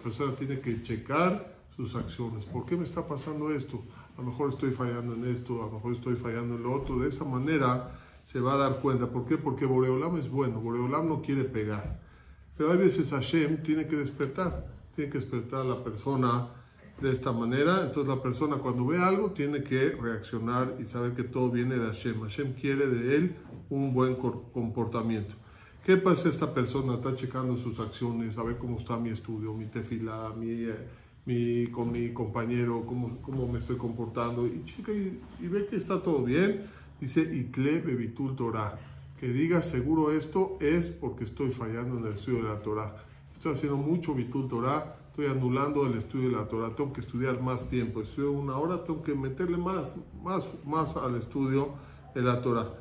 [0.03, 2.43] persona tiene que checar sus acciones.
[2.43, 3.81] ¿Por qué me está pasando esto?
[4.17, 6.99] A lo mejor estoy fallando en esto, a lo mejor estoy fallando en lo otro.
[6.99, 9.07] De esa manera se va a dar cuenta.
[9.07, 9.37] ¿Por qué?
[9.37, 12.01] Porque Boreolam es bueno, Boreolam no quiere pegar.
[12.57, 16.49] Pero hay veces Hashem tiene que despertar, tiene que despertar a la persona
[16.99, 17.81] de esta manera.
[17.83, 21.85] Entonces la persona cuando ve algo tiene que reaccionar y saber que todo viene de
[21.85, 22.19] Hashem.
[22.19, 23.35] Hashem quiere de él
[23.69, 25.35] un buen comportamiento.
[25.89, 26.93] ¿Qué pasa esta persona?
[26.93, 30.87] Está checando sus acciones, a ver cómo está mi estudio, mi tefila, mi, eh,
[31.25, 34.45] mi, con mi compañero, cómo, cómo me estoy comportando.
[34.45, 36.67] Y checa y, ve que está todo bien.
[37.01, 38.77] Dice, Itle Bebitul Torah.
[39.19, 42.95] Que diga seguro esto es porque estoy fallando en el estudio de la Torah.
[43.33, 46.75] Estoy haciendo mucho Bitul Torah, estoy anulando el estudio de la Torah.
[46.75, 47.99] Tengo que estudiar más tiempo.
[47.99, 51.73] Estudio una hora, tengo que meterle más, más, más al estudio
[52.13, 52.75] de la Torah.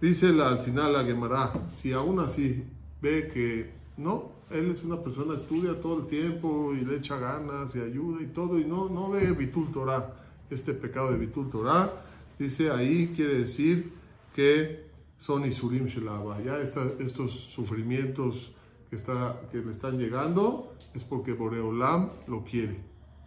[0.00, 2.64] Dice al final la Gemara, si aún así
[3.02, 7.76] ve que no, él es una persona, estudia todo el tiempo y le echa ganas
[7.76, 10.14] y ayuda y todo, y no, no ve Bitul Torah,
[10.48, 11.92] este pecado de Bitul Torah,
[12.38, 13.92] dice ahí quiere decir
[14.34, 14.86] que
[15.18, 18.52] son Isurim Shelaba, ya estos sufrimientos
[18.88, 22.80] que, está, que le están llegando es porque Boreolam lo quiere,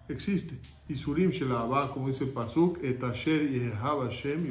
[0.10, 0.60] existe.
[0.90, 4.48] Isurim Shelaba, como dice Pasuk, etasher yehab Hashem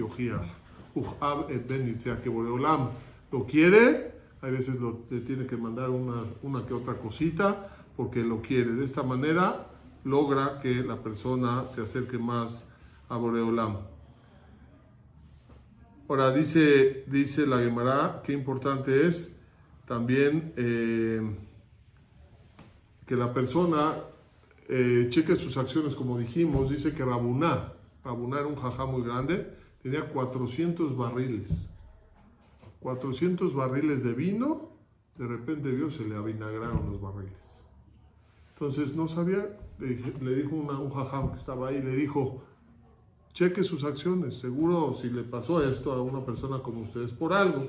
[0.94, 2.90] yochiach que Boreolam
[3.30, 4.76] lo quiere, a veces
[5.10, 8.72] le tiene que mandar una, que otra cosita porque lo quiere.
[8.72, 9.68] De esta manera
[10.04, 12.68] logra que la persona se acerque más
[13.08, 13.78] a Boreolam.
[16.08, 19.34] Ahora dice, dice la Gemara que importante es
[19.86, 21.22] también eh,
[23.06, 23.94] que la persona
[24.68, 27.72] eh, cheque sus acciones, como dijimos, dice que Rabuná,
[28.04, 29.46] Rabuná era un jajá muy grande,
[29.82, 31.68] tenía 400 barriles.
[32.80, 34.70] 400 barriles de vino,
[35.16, 37.62] de repente vio se le avinagraron los barriles.
[38.54, 42.42] Entonces no sabía, le, dijo un jajam que estaba ahí, le dijo,
[43.32, 47.66] cheque sus acciones, seguro si le pasó esto a una persona como ustedes por algo.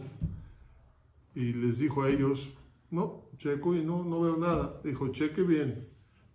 [1.35, 2.53] Y les dijo a ellos,
[2.91, 4.79] no, checo y no, no veo nada.
[4.83, 5.87] Dijo, cheque bien.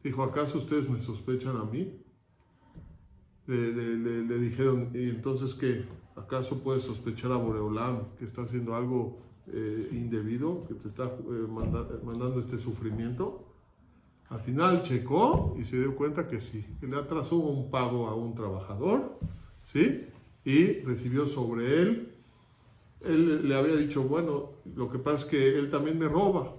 [0.03, 1.98] Dijo, ¿acaso ustedes me sospechan a mí?
[3.49, 5.85] Le, dijeron, ¿y entonces qué?
[6.17, 11.47] ¿Acaso puedes sospechar a Boreolam que está haciendo algo eh, indebido, que te está eh,
[12.05, 13.45] mandando este sufrimiento?
[14.29, 18.15] Al final checó y se dio cuenta que sí, que le atrasó un pago a
[18.15, 19.19] un trabajador,
[19.65, 20.07] ¿sí?
[20.45, 22.13] Y recibió sobre él,
[23.01, 26.55] él le había dicho, bueno, lo que pasa es que él también me roba.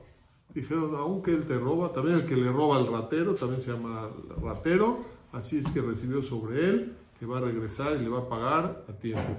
[0.56, 4.10] Dijeron, aunque él te roba, también el que le roba al ratero, también se llama
[4.42, 8.30] ratero, Así es que recibió sobre él, que va a regresar y le va a
[8.30, 9.38] pagar a tiempo.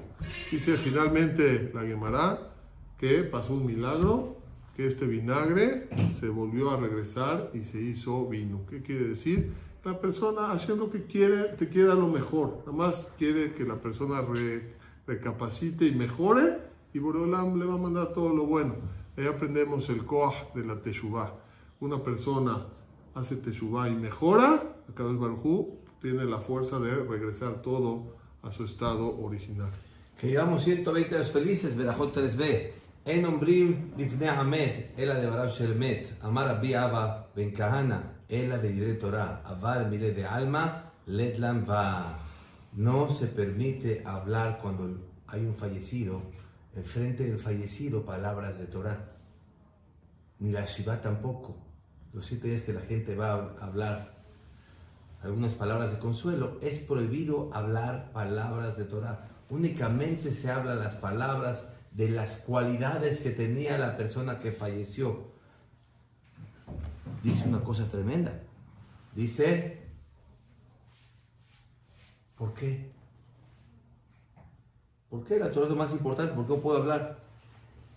[0.50, 2.52] Dice finalmente la Gemara
[2.98, 4.36] que pasó un milagro,
[4.76, 8.60] que este vinagre se volvió a regresar y se hizo vino.
[8.68, 9.52] ¿Qué quiere decir?
[9.84, 12.58] La persona haciendo lo que quiere, te quiere dar lo mejor.
[12.66, 14.22] Nada más quiere que la persona
[15.06, 16.58] recapacite y mejore
[16.92, 18.74] y Boreolam le va a mandar todo lo bueno.
[19.16, 21.32] Ahí aprendemos el koah de la teshuvah.
[21.80, 22.66] Una persona
[23.14, 29.18] hace teshuvah y mejora, Akadosh Barujú tiene la fuerza de regresar todo a su estado
[29.20, 29.70] original.
[30.18, 32.70] Que llevamos 120 años felices, Berajot 3b.
[33.04, 38.94] En Ombrim, Lifne Hamet, Ela de Barab Shelmet, Amar Rabbi Abba Ben Kahana, Ela de
[38.94, 42.18] Torah, Aval Mile de Alma, Letlam Va.
[42.74, 46.22] No se permite hablar cuando hay un fallecido,
[46.76, 49.12] enfrente del fallecido, palabras de Torah.
[50.38, 51.56] Ni la Shiva tampoco.
[52.12, 54.19] Los siete días que la gente va a hablar
[55.22, 59.28] algunas palabras de consuelo, es prohibido hablar palabras de Torah.
[59.50, 65.30] Únicamente se habla las palabras de las cualidades que tenía la persona que falleció.
[67.22, 68.40] Dice una cosa tremenda.
[69.14, 69.82] Dice,
[72.38, 72.90] ¿por qué?
[75.10, 76.34] ¿Por qué la Torah es lo más importante?
[76.34, 77.18] ¿Por qué no puedo hablar?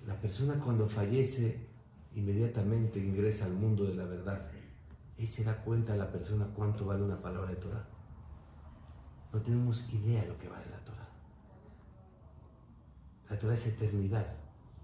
[0.08, 1.68] La persona cuando fallece
[2.16, 4.46] inmediatamente ingresa al mundo de la verdad
[5.18, 7.86] y se da cuenta la persona cuánto vale una palabra de Torah.
[9.32, 11.10] No tenemos idea de lo que vale la Torah.
[13.30, 14.28] La Torah es eternidad.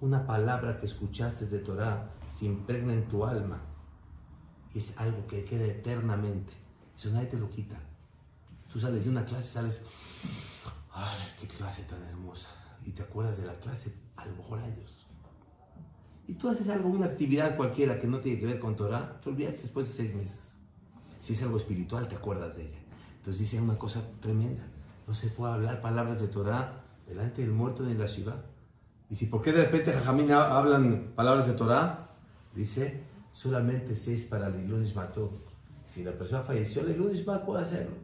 [0.01, 3.59] Una palabra que escuchaste de Torah se impregna en tu alma.
[4.73, 6.53] Es algo que queda eternamente.
[6.95, 7.79] Eso nadie te lo quita.
[8.71, 9.81] Tú sales de una clase, sales,
[10.91, 12.49] ay, qué clase tan hermosa.
[12.85, 15.08] Y te acuerdas de la clase a lo mejor años.
[16.29, 19.31] Y tú haces algo, una actividad cualquiera que no tiene que ver con Torah, te
[19.31, 20.53] olvidas después de seis meses.
[21.21, 22.77] Si es algo espiritual, te acuerdas de ella.
[23.17, 24.61] Entonces dice una cosa tremenda.
[25.07, 28.35] No se puede hablar palabras de Torah delante del muerto en la Shiva.
[29.09, 32.11] Y si, ¿por qué de repente Jajamín hablan palabras de Torah?
[32.53, 35.31] Dice, solamente seis para el Ilunis mató.
[35.87, 37.95] Si la persona falleció, el Ilunis puede hacerlo.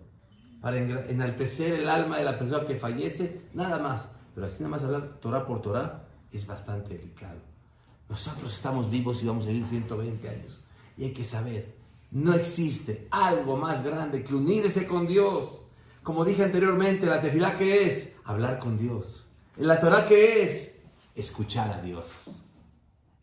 [0.61, 4.09] Para enaltecer el alma de la persona que fallece, nada más.
[4.33, 7.54] Pero así nada más hablar Torah por Torah es bastante delicado.
[8.09, 10.61] Nosotros estamos vivos y vamos a vivir 120 años.
[10.97, 11.75] Y hay que saber,
[12.11, 15.61] no existe algo más grande que unirse con Dios.
[16.03, 19.27] Como dije anteriormente, la tefilá que es hablar con Dios.
[19.57, 20.81] En la Torah que es
[21.15, 22.41] escuchar a Dios.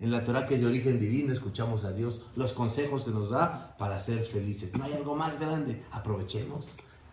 [0.00, 3.30] En la Torah que es de origen divino, escuchamos a Dios, los consejos que nos
[3.30, 4.72] da para ser felices.
[4.74, 5.84] No hay algo más grande.
[5.92, 6.66] Aprovechemos.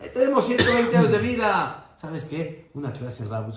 [0.07, 1.95] Tenemos 120 años de vida.
[1.99, 2.71] ¿Sabes qué?
[2.73, 3.51] Una clase de Rabu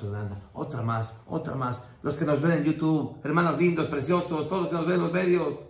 [0.52, 1.80] otra más, otra más.
[2.02, 5.00] Los que nos ven en YouTube, hermanos lindos, preciosos, todos los que nos ven en
[5.00, 5.66] los medios.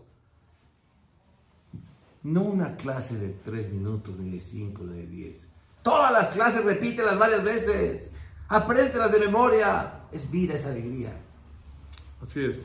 [2.23, 5.49] No una clase de tres minutos, ni de cinco, ni de diez.
[5.83, 8.13] Todas las clases repítelas varias veces.
[8.49, 10.05] Apréndelas de memoria.
[10.11, 11.13] Es vida, es alegría.
[12.23, 12.59] Así es.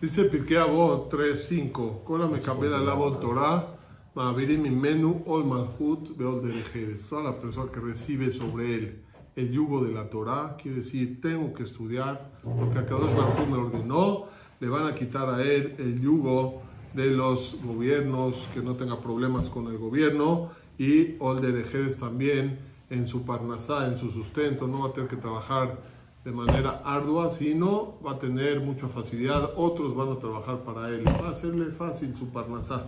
[0.00, 2.04] Dice Pirkei Avot 3.5.
[2.04, 3.77] Kola me la la Torah.
[4.14, 7.06] Menu ol malhut derejeres.
[7.08, 9.02] Toda la persona que recibe sobre él
[9.36, 14.24] el yugo de la Torah, quiere decir, tengo que estudiar, porque Kadosh Baruj me ordenó,
[14.58, 19.48] le van a quitar a él el yugo de los gobiernos, que no tenga problemas
[19.48, 22.58] con el gobierno, y Olderejeres también
[22.90, 25.78] en su parnasá, en su sustento, no va a tener que trabajar
[26.24, 31.04] de manera ardua, sino va a tener mucha facilidad, otros van a trabajar para él,
[31.06, 32.86] va a hacerle fácil su parnasá,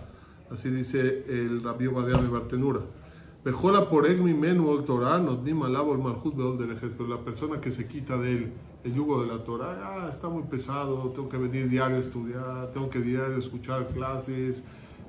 [0.51, 2.81] así dice el Rabbi Obadiah de Bartenura.
[3.45, 7.61] Mejola por mi menú Torah, nos ni malabo el malhut beol del pero la persona
[7.61, 8.53] que se quita de él
[8.85, 12.71] el yugo de la Torah, ah, está muy pesado, tengo que venir diario a estudiar,
[12.73, 14.65] tengo que diario escuchar clases,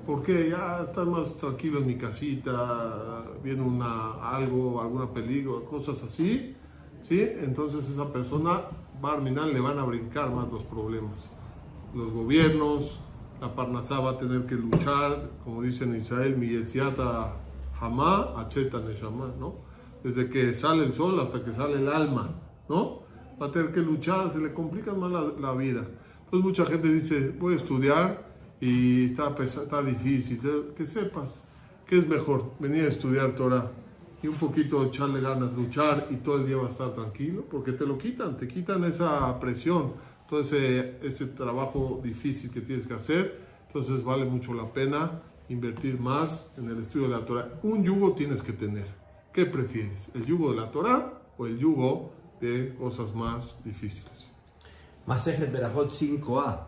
[0.06, 6.56] porque ya estar más tranquilo en mi casita, viendo una, algo, alguna película, cosas así,
[7.08, 7.22] ¿sí?
[7.22, 8.62] Entonces esa persona
[9.02, 9.18] a
[9.54, 11.32] le van a brincar más los problemas.
[11.94, 13.00] Los gobiernos,
[13.42, 16.64] la Parnasá va a tener que luchar, como dice en Israel, mi
[17.80, 19.56] Hamá, Acheta Neshama, ¿no?
[20.04, 22.30] Desde que sale el sol hasta que sale el alma,
[22.70, 23.02] ¿no?
[23.42, 25.88] Va a tener que luchar, se le complica más la, vida.
[26.26, 30.40] Entonces mucha gente dice, voy a estudiar y está, está difícil.
[30.76, 31.44] Que sepas
[31.88, 33.72] que es mejor venir a estudiar Torah
[34.22, 37.72] y un poquito echarle ganas, luchar y todo el día va a estar tranquilo, porque
[37.72, 39.94] te lo quitan, te quitan esa presión,
[40.32, 43.41] todo ese, ese trabajo difícil que tienes que hacer.
[43.67, 47.50] Entonces vale mucho la pena invertir más en el estudio de la Torah.
[47.63, 48.88] Un yugo tienes que tener.
[49.34, 50.10] ¿Qué prefieres?
[50.13, 54.28] ¿El yugo de la Torah o el yugo de cosas más difíciles?
[55.06, 56.60] Masejet Berajot 5a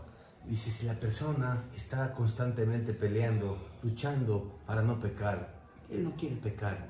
[0.45, 6.89] dice: si la persona está constantemente peleando, luchando para no pecar, él no quiere pecar,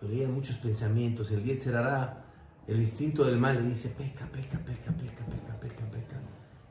[0.00, 1.30] pero hay muchos pensamientos.
[1.30, 2.24] El día será
[2.68, 6.16] el instinto del mal le dice: peca, peca, peca, peca, peca, peca, peca.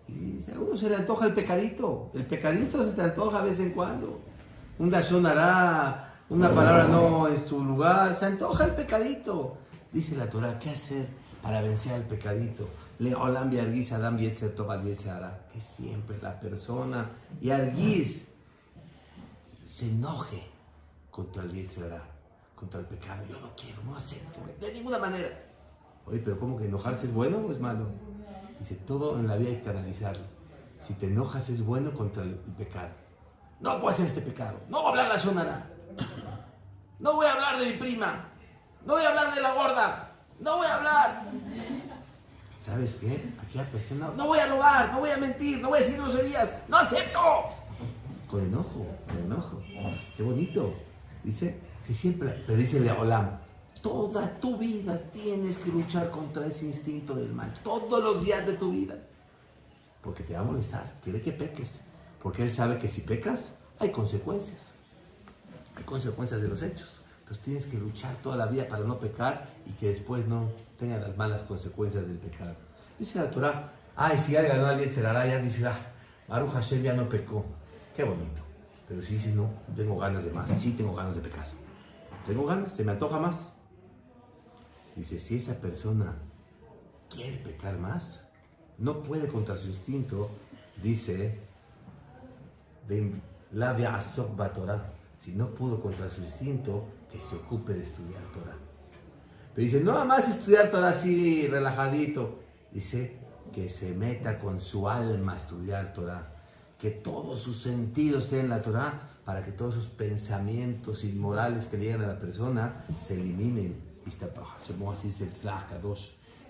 [0.08, 2.12] Y a uno se le antoja el pecadito.
[2.14, 4.22] El pecadito se te antoja de vez en cuando
[4.80, 9.58] un dashon hará, una palabra no en su lugar, se antoja el pecadito.
[9.92, 11.08] Dice la Torah, ¿qué hacer
[11.42, 12.70] para vencer al pecadito?
[13.00, 14.54] Le olam y adam yetzer
[15.10, 15.48] hará.
[15.52, 17.10] Que siempre la persona
[17.42, 17.50] y
[19.68, 20.44] se enoje
[21.10, 22.02] contra el yetzer
[22.56, 23.24] contra el pecado.
[23.30, 25.47] Yo no quiero, no acepto, de ninguna manera.
[26.08, 27.88] Oye, pero ¿cómo que enojarse es bueno o es malo?
[28.60, 30.24] Dice, todo en la vida hay que analizarlo.
[30.80, 32.90] Si te enojas es bueno contra el pecado.
[33.60, 34.60] No puedo hacer este pecado.
[34.70, 35.70] No voy a hablar la sonara.
[37.00, 38.30] No voy a hablar de mi prima.
[38.86, 40.12] No voy a hablar de la gorda.
[40.40, 41.24] No voy a hablar.
[42.60, 43.34] ¿Sabes qué?
[43.42, 46.54] Aquella persona, no voy a robar, no voy a mentir, no voy a decir groserías.
[46.68, 47.20] No acepto.
[48.30, 49.62] Con enojo, con enojo.
[50.16, 50.74] Qué bonito.
[51.24, 53.40] Dice que siempre, le dice a Olam,
[53.88, 57.54] toda tu vida tienes que luchar contra ese instinto del mal.
[57.64, 58.96] Todos los días de tu vida.
[60.02, 61.76] Porque te va a molestar, quiere que peques.
[62.22, 64.74] Porque él sabe que si pecas, hay consecuencias.
[65.78, 67.02] Hay consecuencias de los hechos.
[67.20, 70.98] Entonces tienes que luchar toda la vida para no pecar y que después no tenga
[70.98, 72.56] las malas consecuencias del pecado.
[73.00, 75.80] Dice la Torah, ay, si ya le ganó alguien, será ya dice, ah,
[76.28, 77.46] Baruch Hashem ya no pecó.
[77.96, 78.42] Qué bonito.
[78.90, 81.46] Pero si dice, no, tengo ganas de más, sí tengo ganas de pecar.
[82.26, 83.57] Tengo ganas, se me antoja más.
[84.98, 86.16] Dice, si esa persona
[87.08, 88.24] quiere pecar más,
[88.80, 90.32] no puede contra su instinto,
[90.82, 91.40] dice,
[93.52, 93.76] la
[94.54, 94.94] Torah.
[95.20, 98.58] Si no pudo contra su instinto, que se ocupe de estudiar Torah.
[99.54, 102.40] Pero dice, no más estudiar Torah así relajadito.
[102.72, 103.18] Dice
[103.54, 106.34] que se meta con su alma a estudiar Torah.
[106.80, 111.78] Que todos sus sentidos estén en la Torah para que todos esos pensamientos inmorales que
[111.78, 113.87] le llegan a la persona se eliminen.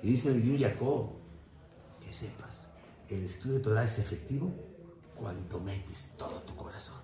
[0.04, 1.10] Y dice el Yun Jacob,
[2.00, 2.70] que sepas,
[3.10, 4.52] el estudio de Torah es efectivo
[5.16, 6.98] cuando metes todo tu corazón.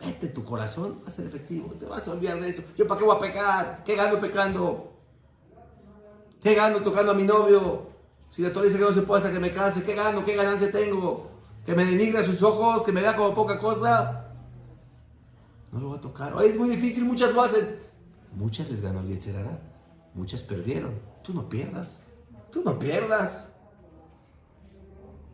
[0.00, 1.74] Mete tu corazón, va a ser efectivo.
[1.74, 2.62] Te vas a olvidar de eso.
[2.76, 3.82] ¿Yo para qué voy a pecar?
[3.84, 4.92] ¿Qué gano pecando?
[6.40, 7.88] ¿Qué gano tocando a mi novio?
[8.30, 10.24] Si la Torah dice que no se puede hasta que me case, ¿qué gano?
[10.24, 11.30] ¿Qué ganancia tengo?
[11.66, 12.84] ¿Que me denigre sus ojos?
[12.84, 14.28] ¿Que me vea como poca cosa?
[15.72, 16.32] No lo voy a tocar.
[16.32, 17.87] Hoy es muy difícil, muchas lo hacen.
[18.34, 19.58] Muchas les ganó el Yetzerara.
[20.14, 20.94] Muchas perdieron.
[21.22, 22.02] Tú no pierdas.
[22.50, 23.52] Tú no pierdas.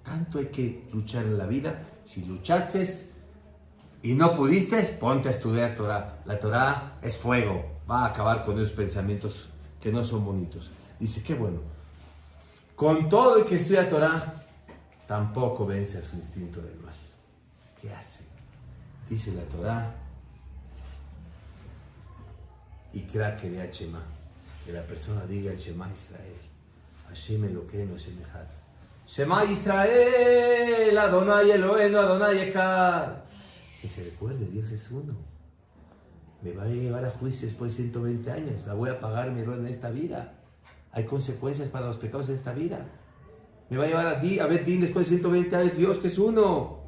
[0.03, 1.86] Tanto hay que luchar en la vida.
[2.05, 2.86] Si luchaste
[4.03, 6.22] y no pudiste, ponte a estudiar Torah.
[6.26, 7.64] La Torah es fuego.
[7.90, 9.49] Va a acabar con esos pensamientos
[9.80, 10.70] que no son bonitos.
[11.01, 11.61] Dice, qué bueno.
[12.76, 14.45] Con todo el que estudia Torah,
[15.07, 16.95] tampoco vence a su instinto del mal.
[17.80, 18.24] ¿Qué hace?
[19.09, 20.03] Dice la Torah.
[22.95, 24.03] Y que de Shema.
[24.64, 26.40] Que la persona diga el Shema Israel.
[27.09, 28.47] Hashem Eloqueno Shemejad.
[29.07, 33.24] Shema Israel, Adonai Eloheinu, Adonai Echad.
[33.82, 35.14] Que se recuerde, Dios es uno.
[36.40, 38.66] Me va a llevar a juicio después de 120 años.
[38.66, 40.34] La voy a pagar mi error en esta vida.
[40.92, 42.86] Hay consecuencias para los pecados de esta vida.
[43.70, 45.76] Me va a llevar a, ti, a ver Din después de 120 años.
[45.76, 46.78] Dios que es uno.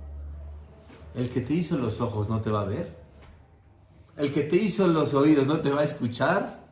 [1.14, 3.05] El que te hizo los ojos no te va a ver.
[4.16, 6.66] El que te hizo los oídos no te va a escuchar.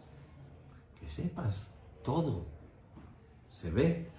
[0.98, 1.68] Que sepas,
[2.02, 2.46] todo
[3.48, 4.14] se ve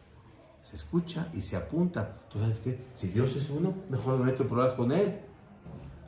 [0.65, 2.21] se escucha y se apunta.
[2.27, 5.19] Tú sabes que si Dios es uno, mejor no meto problemas con Él.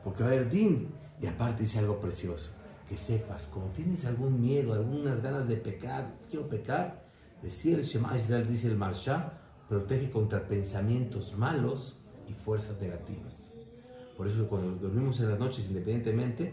[0.02, 0.88] Porque va a haber din.
[1.20, 2.50] Y aparte dice algo precioso.
[2.88, 7.04] Que sepas, como tienes algún miedo, algunas ganas de pecar, quiero pecar,
[7.40, 9.34] decir el Shema Israel, dice el Marsha,
[9.68, 11.96] protege contra pensamientos malos
[12.28, 13.52] y fuerzas negativas.
[14.16, 16.52] Por eso cuando dormimos en las noches independientemente,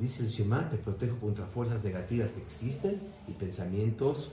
[0.00, 4.32] dice el Shema, te protejo contra fuerzas negativas que existen y pensamientos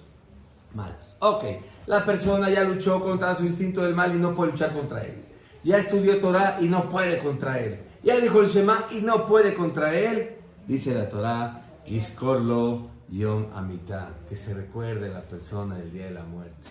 [0.74, 1.18] malos.
[1.20, 1.44] Ok,
[1.86, 5.26] la persona ya luchó contra su instinto del mal y no puede luchar contra él.
[5.64, 7.82] Ya estudió Torah y no puede contra él.
[8.02, 10.38] Ya dijo el Shema y no puede contra él.
[10.66, 16.24] Dice la Torah, Iskorlo Yom Amitá, que se recuerde la persona el día de la
[16.24, 16.70] muerte.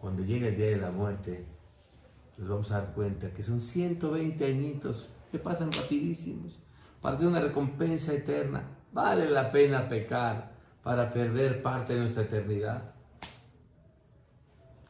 [0.00, 1.44] Cuando llegue el día de la muerte,
[2.38, 6.58] nos vamos a dar cuenta que son 120 añitos que pasan rapidísimos
[7.02, 8.62] para tener una recompensa eterna.
[8.92, 12.94] Vale la pena pecar para perder parte de nuestra eternidad.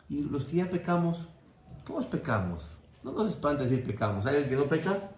[0.08, 1.26] Y los que ya pecamos,
[1.84, 2.78] todos pecamos.
[3.02, 4.26] No nos espanta decir pecamos.
[4.26, 5.10] ¿Hay alguien que no peca?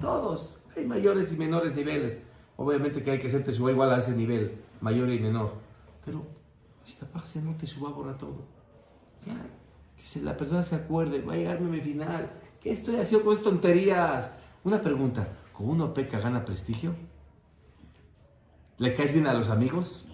[0.00, 0.58] Todos.
[0.76, 2.18] Hay mayores y menores niveles.
[2.56, 5.54] Obviamente que hay que ser igual a ese nivel, mayor y menor.
[6.04, 6.26] Pero
[6.86, 8.44] esta paz no te suba borra todo.
[9.26, 9.34] Ya,
[9.96, 12.30] que la persona se acuerde, va a llegarme mi final.
[12.60, 14.30] ¿Qué estoy haciendo con esas tonterías?
[14.64, 16.94] Una pregunta, ¿cómo uno peca gana prestigio?
[18.76, 20.06] ¿Le caes bien a los amigos?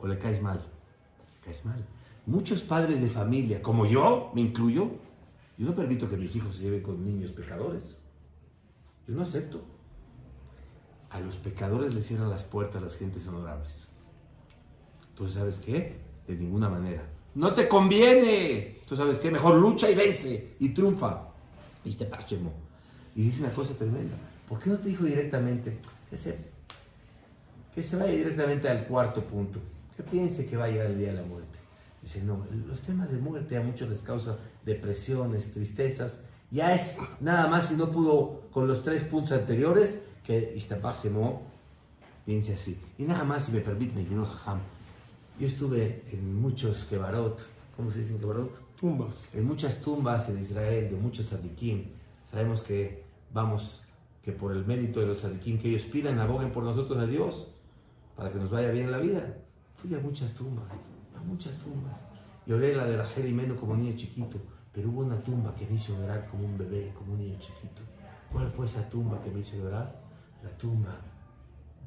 [0.00, 0.58] ¿O le caes mal?
[0.58, 1.84] Le caes mal.
[2.26, 4.90] Muchos padres de familia, como yo, me incluyo,
[5.56, 8.00] yo no permito que mis hijos se lleven con niños pecadores.
[9.06, 9.62] Yo no acepto.
[11.10, 13.88] A los pecadores les cierran las puertas las gentes honorables.
[15.10, 15.96] Entonces, ¿sabes qué?
[16.26, 17.02] De ninguna manera.
[17.34, 18.80] No te conviene.
[18.88, 19.30] Tú sabes qué?
[19.30, 21.28] Mejor lucha y vence y triunfa.
[21.84, 24.16] Y dice una cosa tremenda.
[24.48, 25.78] ¿Por qué no te dijo directamente
[26.10, 26.54] que se
[27.74, 29.58] que se vaya directamente al cuarto punto,
[29.96, 31.58] que piense que va a llegar el día de la muerte.
[32.00, 36.18] Dice, no, los temas de muerte a muchos les causa depresiones, tristezas.
[36.50, 41.42] Ya es nada más si no pudo con los tres puntos anteriores que Ishtabasemo
[42.24, 42.78] piense así.
[42.98, 44.60] Y nada más, si me permite, me Jajam.
[45.40, 47.44] Yo estuve en muchos kebarot,
[47.76, 48.76] ¿cómo se dice en kebarot?
[48.76, 49.28] Tumbas.
[49.32, 51.86] En muchas tumbas en Israel, de muchos tzadikim.
[52.30, 53.83] Sabemos que vamos,
[54.24, 57.48] que por el mérito de los tzadikim, que ellos pidan, aboguen por nosotros a Dios,
[58.16, 59.36] para que nos vaya bien en la vida.
[59.74, 60.72] Fui a muchas tumbas,
[61.14, 62.00] a muchas tumbas.
[62.46, 64.38] Lloré la de Rachel y Meno como niño chiquito,
[64.72, 67.82] pero hubo una tumba que me hizo llorar como un bebé, como un niño chiquito.
[68.32, 70.00] ¿Cuál fue esa tumba que me hizo llorar?
[70.42, 70.96] La tumba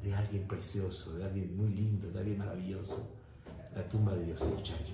[0.04, 3.02] de alguien precioso, de alguien muy lindo, de alguien maravilloso.
[3.76, 4.94] La tumba de Yosef Chayo.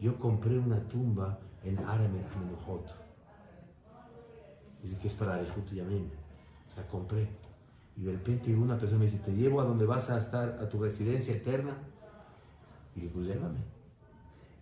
[0.00, 3.03] Yo compré una tumba en Aramet Amenuhot.
[4.84, 6.10] Dice que es para Arejut Yamim.
[6.76, 7.26] La compré.
[7.96, 10.68] Y de repente una persona me dice, te llevo a donde vas a estar, a
[10.68, 11.74] tu residencia eterna.
[12.94, 13.60] Y pues llévame.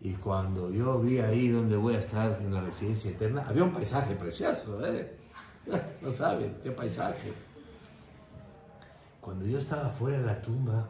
[0.00, 3.72] Y cuando yo vi ahí donde voy a estar en la residencia eterna, había un
[3.72, 5.16] paisaje precioso, ¿eh?
[6.02, 7.32] No saben qué paisaje.
[9.20, 10.88] Cuando yo estaba fuera de la tumba,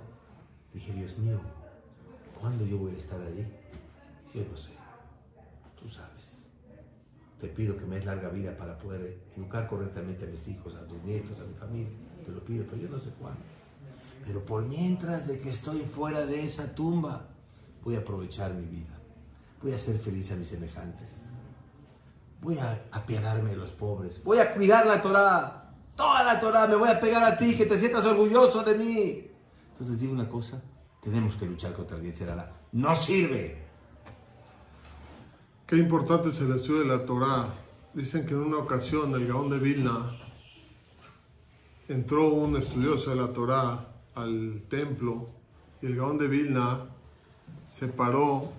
[0.75, 1.39] dije, Dios mío,
[2.39, 3.47] ¿cuándo yo voy a estar allí?
[4.35, 4.73] Yo no sé.
[5.81, 6.42] Tú sabes.
[7.43, 10.83] Te pido que me des larga vida para poder educar correctamente a mis hijos, a
[10.83, 11.91] mis nietos, a mi familia.
[12.25, 13.41] Te lo pido, pero yo no sé cuándo.
[14.25, 17.31] Pero por mientras de que estoy fuera de esa tumba,
[17.83, 18.97] voy a aprovechar mi vida.
[19.61, 21.31] Voy a ser feliz a mis semejantes.
[22.41, 24.23] Voy a apiadarme de los pobres.
[24.23, 25.75] Voy a cuidar la Torah.
[25.97, 26.69] Toda la Torah.
[26.69, 29.31] Me voy a pegar a ti, que te sientas orgulloso de mí.
[29.73, 30.63] Entonces les digo una cosa.
[31.03, 32.53] Tenemos que luchar contra el Yetzerara.
[32.71, 33.62] No sirve.
[35.73, 37.49] Qué importante es el estudio de la Torah.
[37.95, 40.19] Dicen que en una ocasión el Gaón de Vilna
[41.89, 45.31] entró un estudioso de la Torah al templo
[45.81, 46.91] y el Gaón de Vilna
[47.71, 48.51] se paró,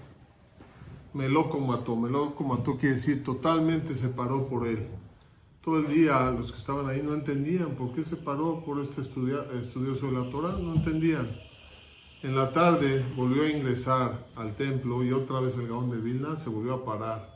[1.14, 4.88] me lo mató, me lo mató quiere decir totalmente se paró por él.
[5.62, 9.02] Todo el día los que estaban ahí no entendían por qué se paró por este
[9.02, 11.30] estudioso de la Torah, no entendían.
[12.24, 16.38] En la tarde volvió a ingresar al templo y otra vez el Gaón de Vilna
[16.38, 17.36] se volvió a parar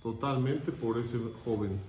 [0.00, 1.80] totalmente por ese joven.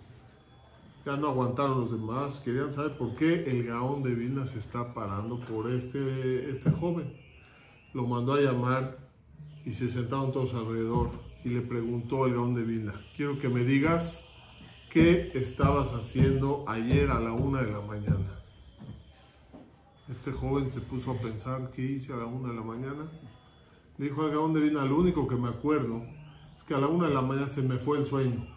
[1.05, 4.95] Ya no aguantaron los demás, querían saber por qué el Gaón de Vilna se está
[4.95, 7.13] parando por este, este joven.
[7.93, 8.97] Lo mandó a llamar
[9.63, 11.11] y se sentaron todos alrededor
[11.45, 14.25] y le preguntó el Gaón de Vilna, quiero que me digas
[14.91, 18.38] qué estabas haciendo ayer a la una de la mañana.
[20.09, 23.11] Este joven se puso a pensar qué hice a la una de la mañana.
[23.99, 26.01] Le dijo al Gaón de Vilna, lo único que me acuerdo
[26.57, 28.47] es que a la una de la mañana se me fue el sueño.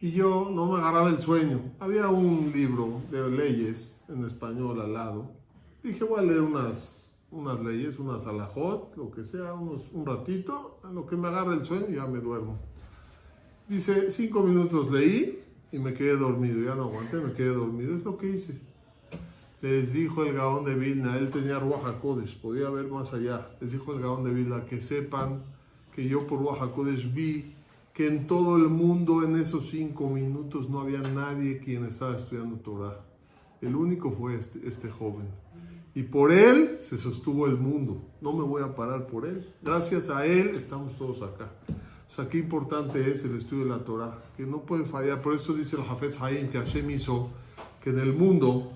[0.00, 1.60] Y yo no me agarraba el sueño.
[1.78, 5.32] Había un libro de leyes en español al lado.
[5.82, 10.80] Dije, voy a leer unas, unas leyes, unas alajot, lo que sea, unos, un ratito,
[10.82, 12.58] a lo que me agarra el sueño ya me duermo.
[13.68, 16.64] Dice, cinco minutos leí y me quedé dormido.
[16.64, 17.94] Ya no aguanté, me quedé dormido.
[17.94, 18.71] Es lo que hice.
[19.62, 23.48] Les dijo el Gaón de Vilna, él tenía Ruach Kodesh, podía ver más allá.
[23.60, 25.44] Les dijo el Gaón de Vilna que sepan
[25.94, 27.54] que yo por Ruach Kodesh vi
[27.94, 32.56] que en todo el mundo en esos cinco minutos no había nadie quien estaba estudiando
[32.56, 32.98] Torah.
[33.60, 35.28] El único fue este, este joven.
[35.94, 38.02] Y por él se sostuvo el mundo.
[38.20, 39.48] No me voy a parar por él.
[39.62, 41.52] Gracias a él estamos todos acá.
[42.08, 45.22] O sea, qué importante es el estudio de la Torah, que no puede fallar.
[45.22, 47.30] Por eso dice el Hafez Haim que Hashem hizo
[47.80, 48.72] que en el mundo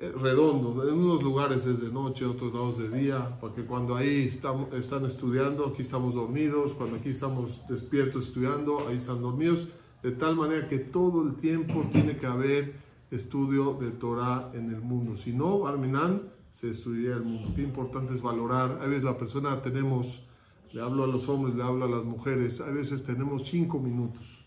[0.00, 0.88] redondo.
[0.88, 5.04] En unos lugares es de noche, otros lados de día, porque cuando ahí estamos, están
[5.04, 9.68] estudiando, aquí estamos dormidos, cuando aquí estamos despiertos estudiando, ahí están dormidos,
[10.02, 12.74] de tal manera que todo el tiempo tiene que haber
[13.10, 15.16] estudio de Torah en el mundo.
[15.16, 16.22] Si no, Arminan,
[16.52, 17.52] se estudiaría el mundo.
[17.56, 18.78] Qué importante es valorar.
[18.82, 20.22] A veces la persona tenemos,
[20.72, 24.44] le hablo a los hombres, le hablo a las mujeres, a veces tenemos cinco minutos.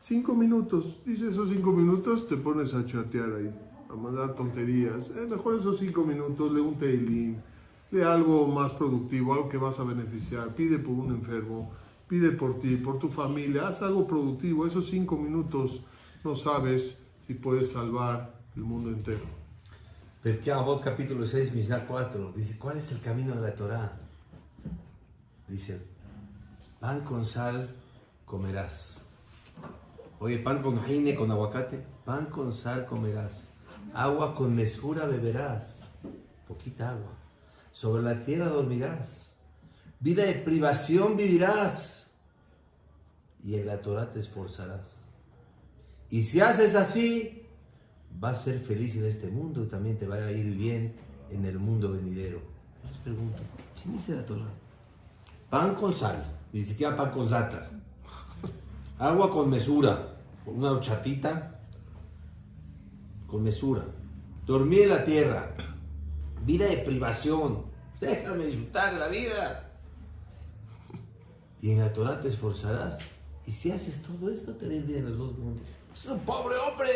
[0.00, 5.10] Cinco minutos, dice esos cinco minutos, te pones a chatear ahí a mandar tonterías.
[5.10, 7.42] Eh, mejor esos cinco minutos, lee un tailing,
[7.90, 10.54] lee algo más productivo, algo que vas a beneficiar.
[10.54, 11.72] Pide por un enfermo,
[12.08, 14.66] pide por ti, por tu familia, haz algo productivo.
[14.66, 15.82] Esos cinco minutos
[16.22, 19.24] no sabes si puedes salvar el mundo entero.
[20.22, 23.98] Porque Abot capítulo 6, Mishnah 4, dice, ¿cuál es el camino de la Torah?
[25.48, 25.80] Dice,
[26.78, 27.74] pan con sal
[28.26, 28.98] comerás.
[30.18, 33.49] Oye, pan con jaine, con aguacate, pan con sal comerás.
[33.94, 35.90] Agua con mesura beberás,
[36.46, 37.16] poquita agua.
[37.72, 39.32] Sobre la tierra dormirás.
[39.98, 42.10] Vida de privación vivirás.
[43.44, 44.96] Y en la Torah te esforzarás.
[46.10, 47.46] Y si haces así,
[48.18, 50.94] vas a ser feliz en este mundo y también te va a ir bien
[51.30, 52.40] en el mundo venidero.
[52.88, 53.42] Les pregunto,
[53.82, 54.50] ¿Qué dice la Torah?
[55.48, 56.22] Pan con sal,
[56.52, 57.70] ni siquiera pan con zátar.
[58.98, 60.16] Agua con mesura,
[60.46, 61.59] una horchatita
[63.30, 63.84] con mesura.
[64.46, 65.54] Dormir en la tierra,
[66.44, 67.64] vida de privación.
[68.00, 69.70] Déjame disfrutar de la vida.
[71.60, 72.98] Y en la Torah te esforzarás.
[73.46, 75.66] Y si haces todo esto, te ves en los dos mundos.
[75.92, 76.90] Es un pobre hombre.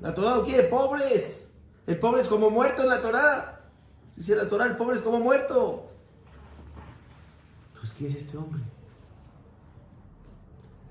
[0.00, 1.50] La Torah no quiere pobres.
[1.86, 3.70] El pobre es como muerto en la Torah.
[4.14, 5.90] Dice la Torah, el pobre es como muerto.
[7.68, 8.62] Entonces, ¿quién es este hombre?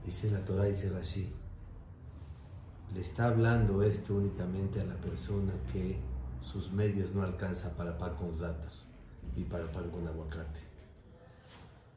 [0.05, 1.33] Dice la Torah, dice Rashi.
[2.95, 5.97] Le está hablando esto únicamente a la persona que
[6.41, 8.83] sus medios no alcanzan para pan con zatas
[9.35, 10.61] y para pan con aguacate.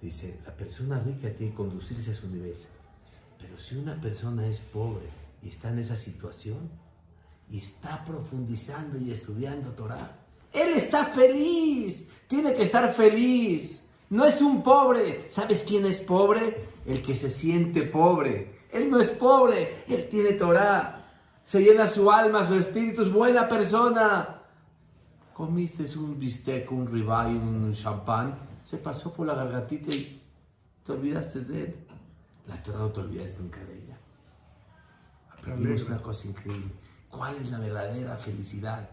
[0.02, 2.56] Dice, la persona rica tiene que conducirse a su nivel.
[3.38, 5.06] Pero si una persona es pobre
[5.40, 6.68] y está en esa situación
[7.48, 10.16] y está profundizando y estudiando Torah,
[10.52, 13.82] él está feliz, tiene que estar feliz.
[14.10, 15.28] No es un pobre.
[15.30, 16.66] ¿Sabes quién es pobre?
[16.84, 18.57] El que se siente pobre.
[18.70, 21.06] Él no es pobre, él tiene Torah.
[21.44, 24.42] Se llena su alma, su espíritu, es buena persona.
[25.32, 30.20] Comiste un bistec, un ribeye, un champán, se pasó por la gargantita y
[30.84, 31.76] te olvidaste de él.
[32.46, 33.96] La Torah no te olvidas nunca de ella.
[35.30, 36.72] Aprendimos una cosa increíble.
[37.10, 38.88] ¿Cuál es la verdadera felicidad?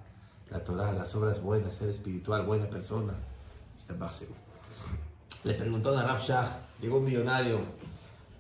[0.50, 3.14] La Torah, las obras buenas, ser espiritual, buena persona.
[5.44, 6.48] Le preguntó a Rav Shah,
[6.82, 7.60] llegó un millonario.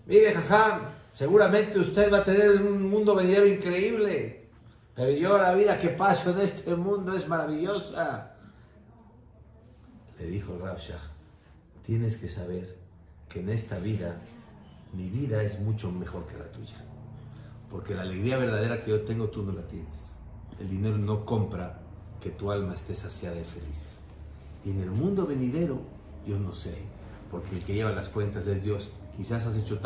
[0.05, 0.81] Mire, jajam,
[1.16, 4.45] seguramente usted va a tener un mundo venidero increíble.
[4.93, 8.34] Pero yo la vida que paso en este mundo es maravillosa.
[10.20, 11.01] Le dijo el Rav Shah,
[11.84, 12.78] tienes que saber
[13.28, 14.22] que en esta vida,
[14.93, 16.78] mi vida es mucho mejor que la tuya.
[17.70, 20.16] Porque la alegría verdadera que yo tengo, tú no la tienes.
[20.59, 21.80] El dinero no compra
[22.22, 23.97] que tu alma esté saciada y feliz.
[24.63, 25.82] Y en el mundo venidero,
[26.26, 26.76] yo no sé,
[27.30, 28.89] porque el que lleva las cuentas es Dios.
[29.18, 29.84] Quizás has hecho tanto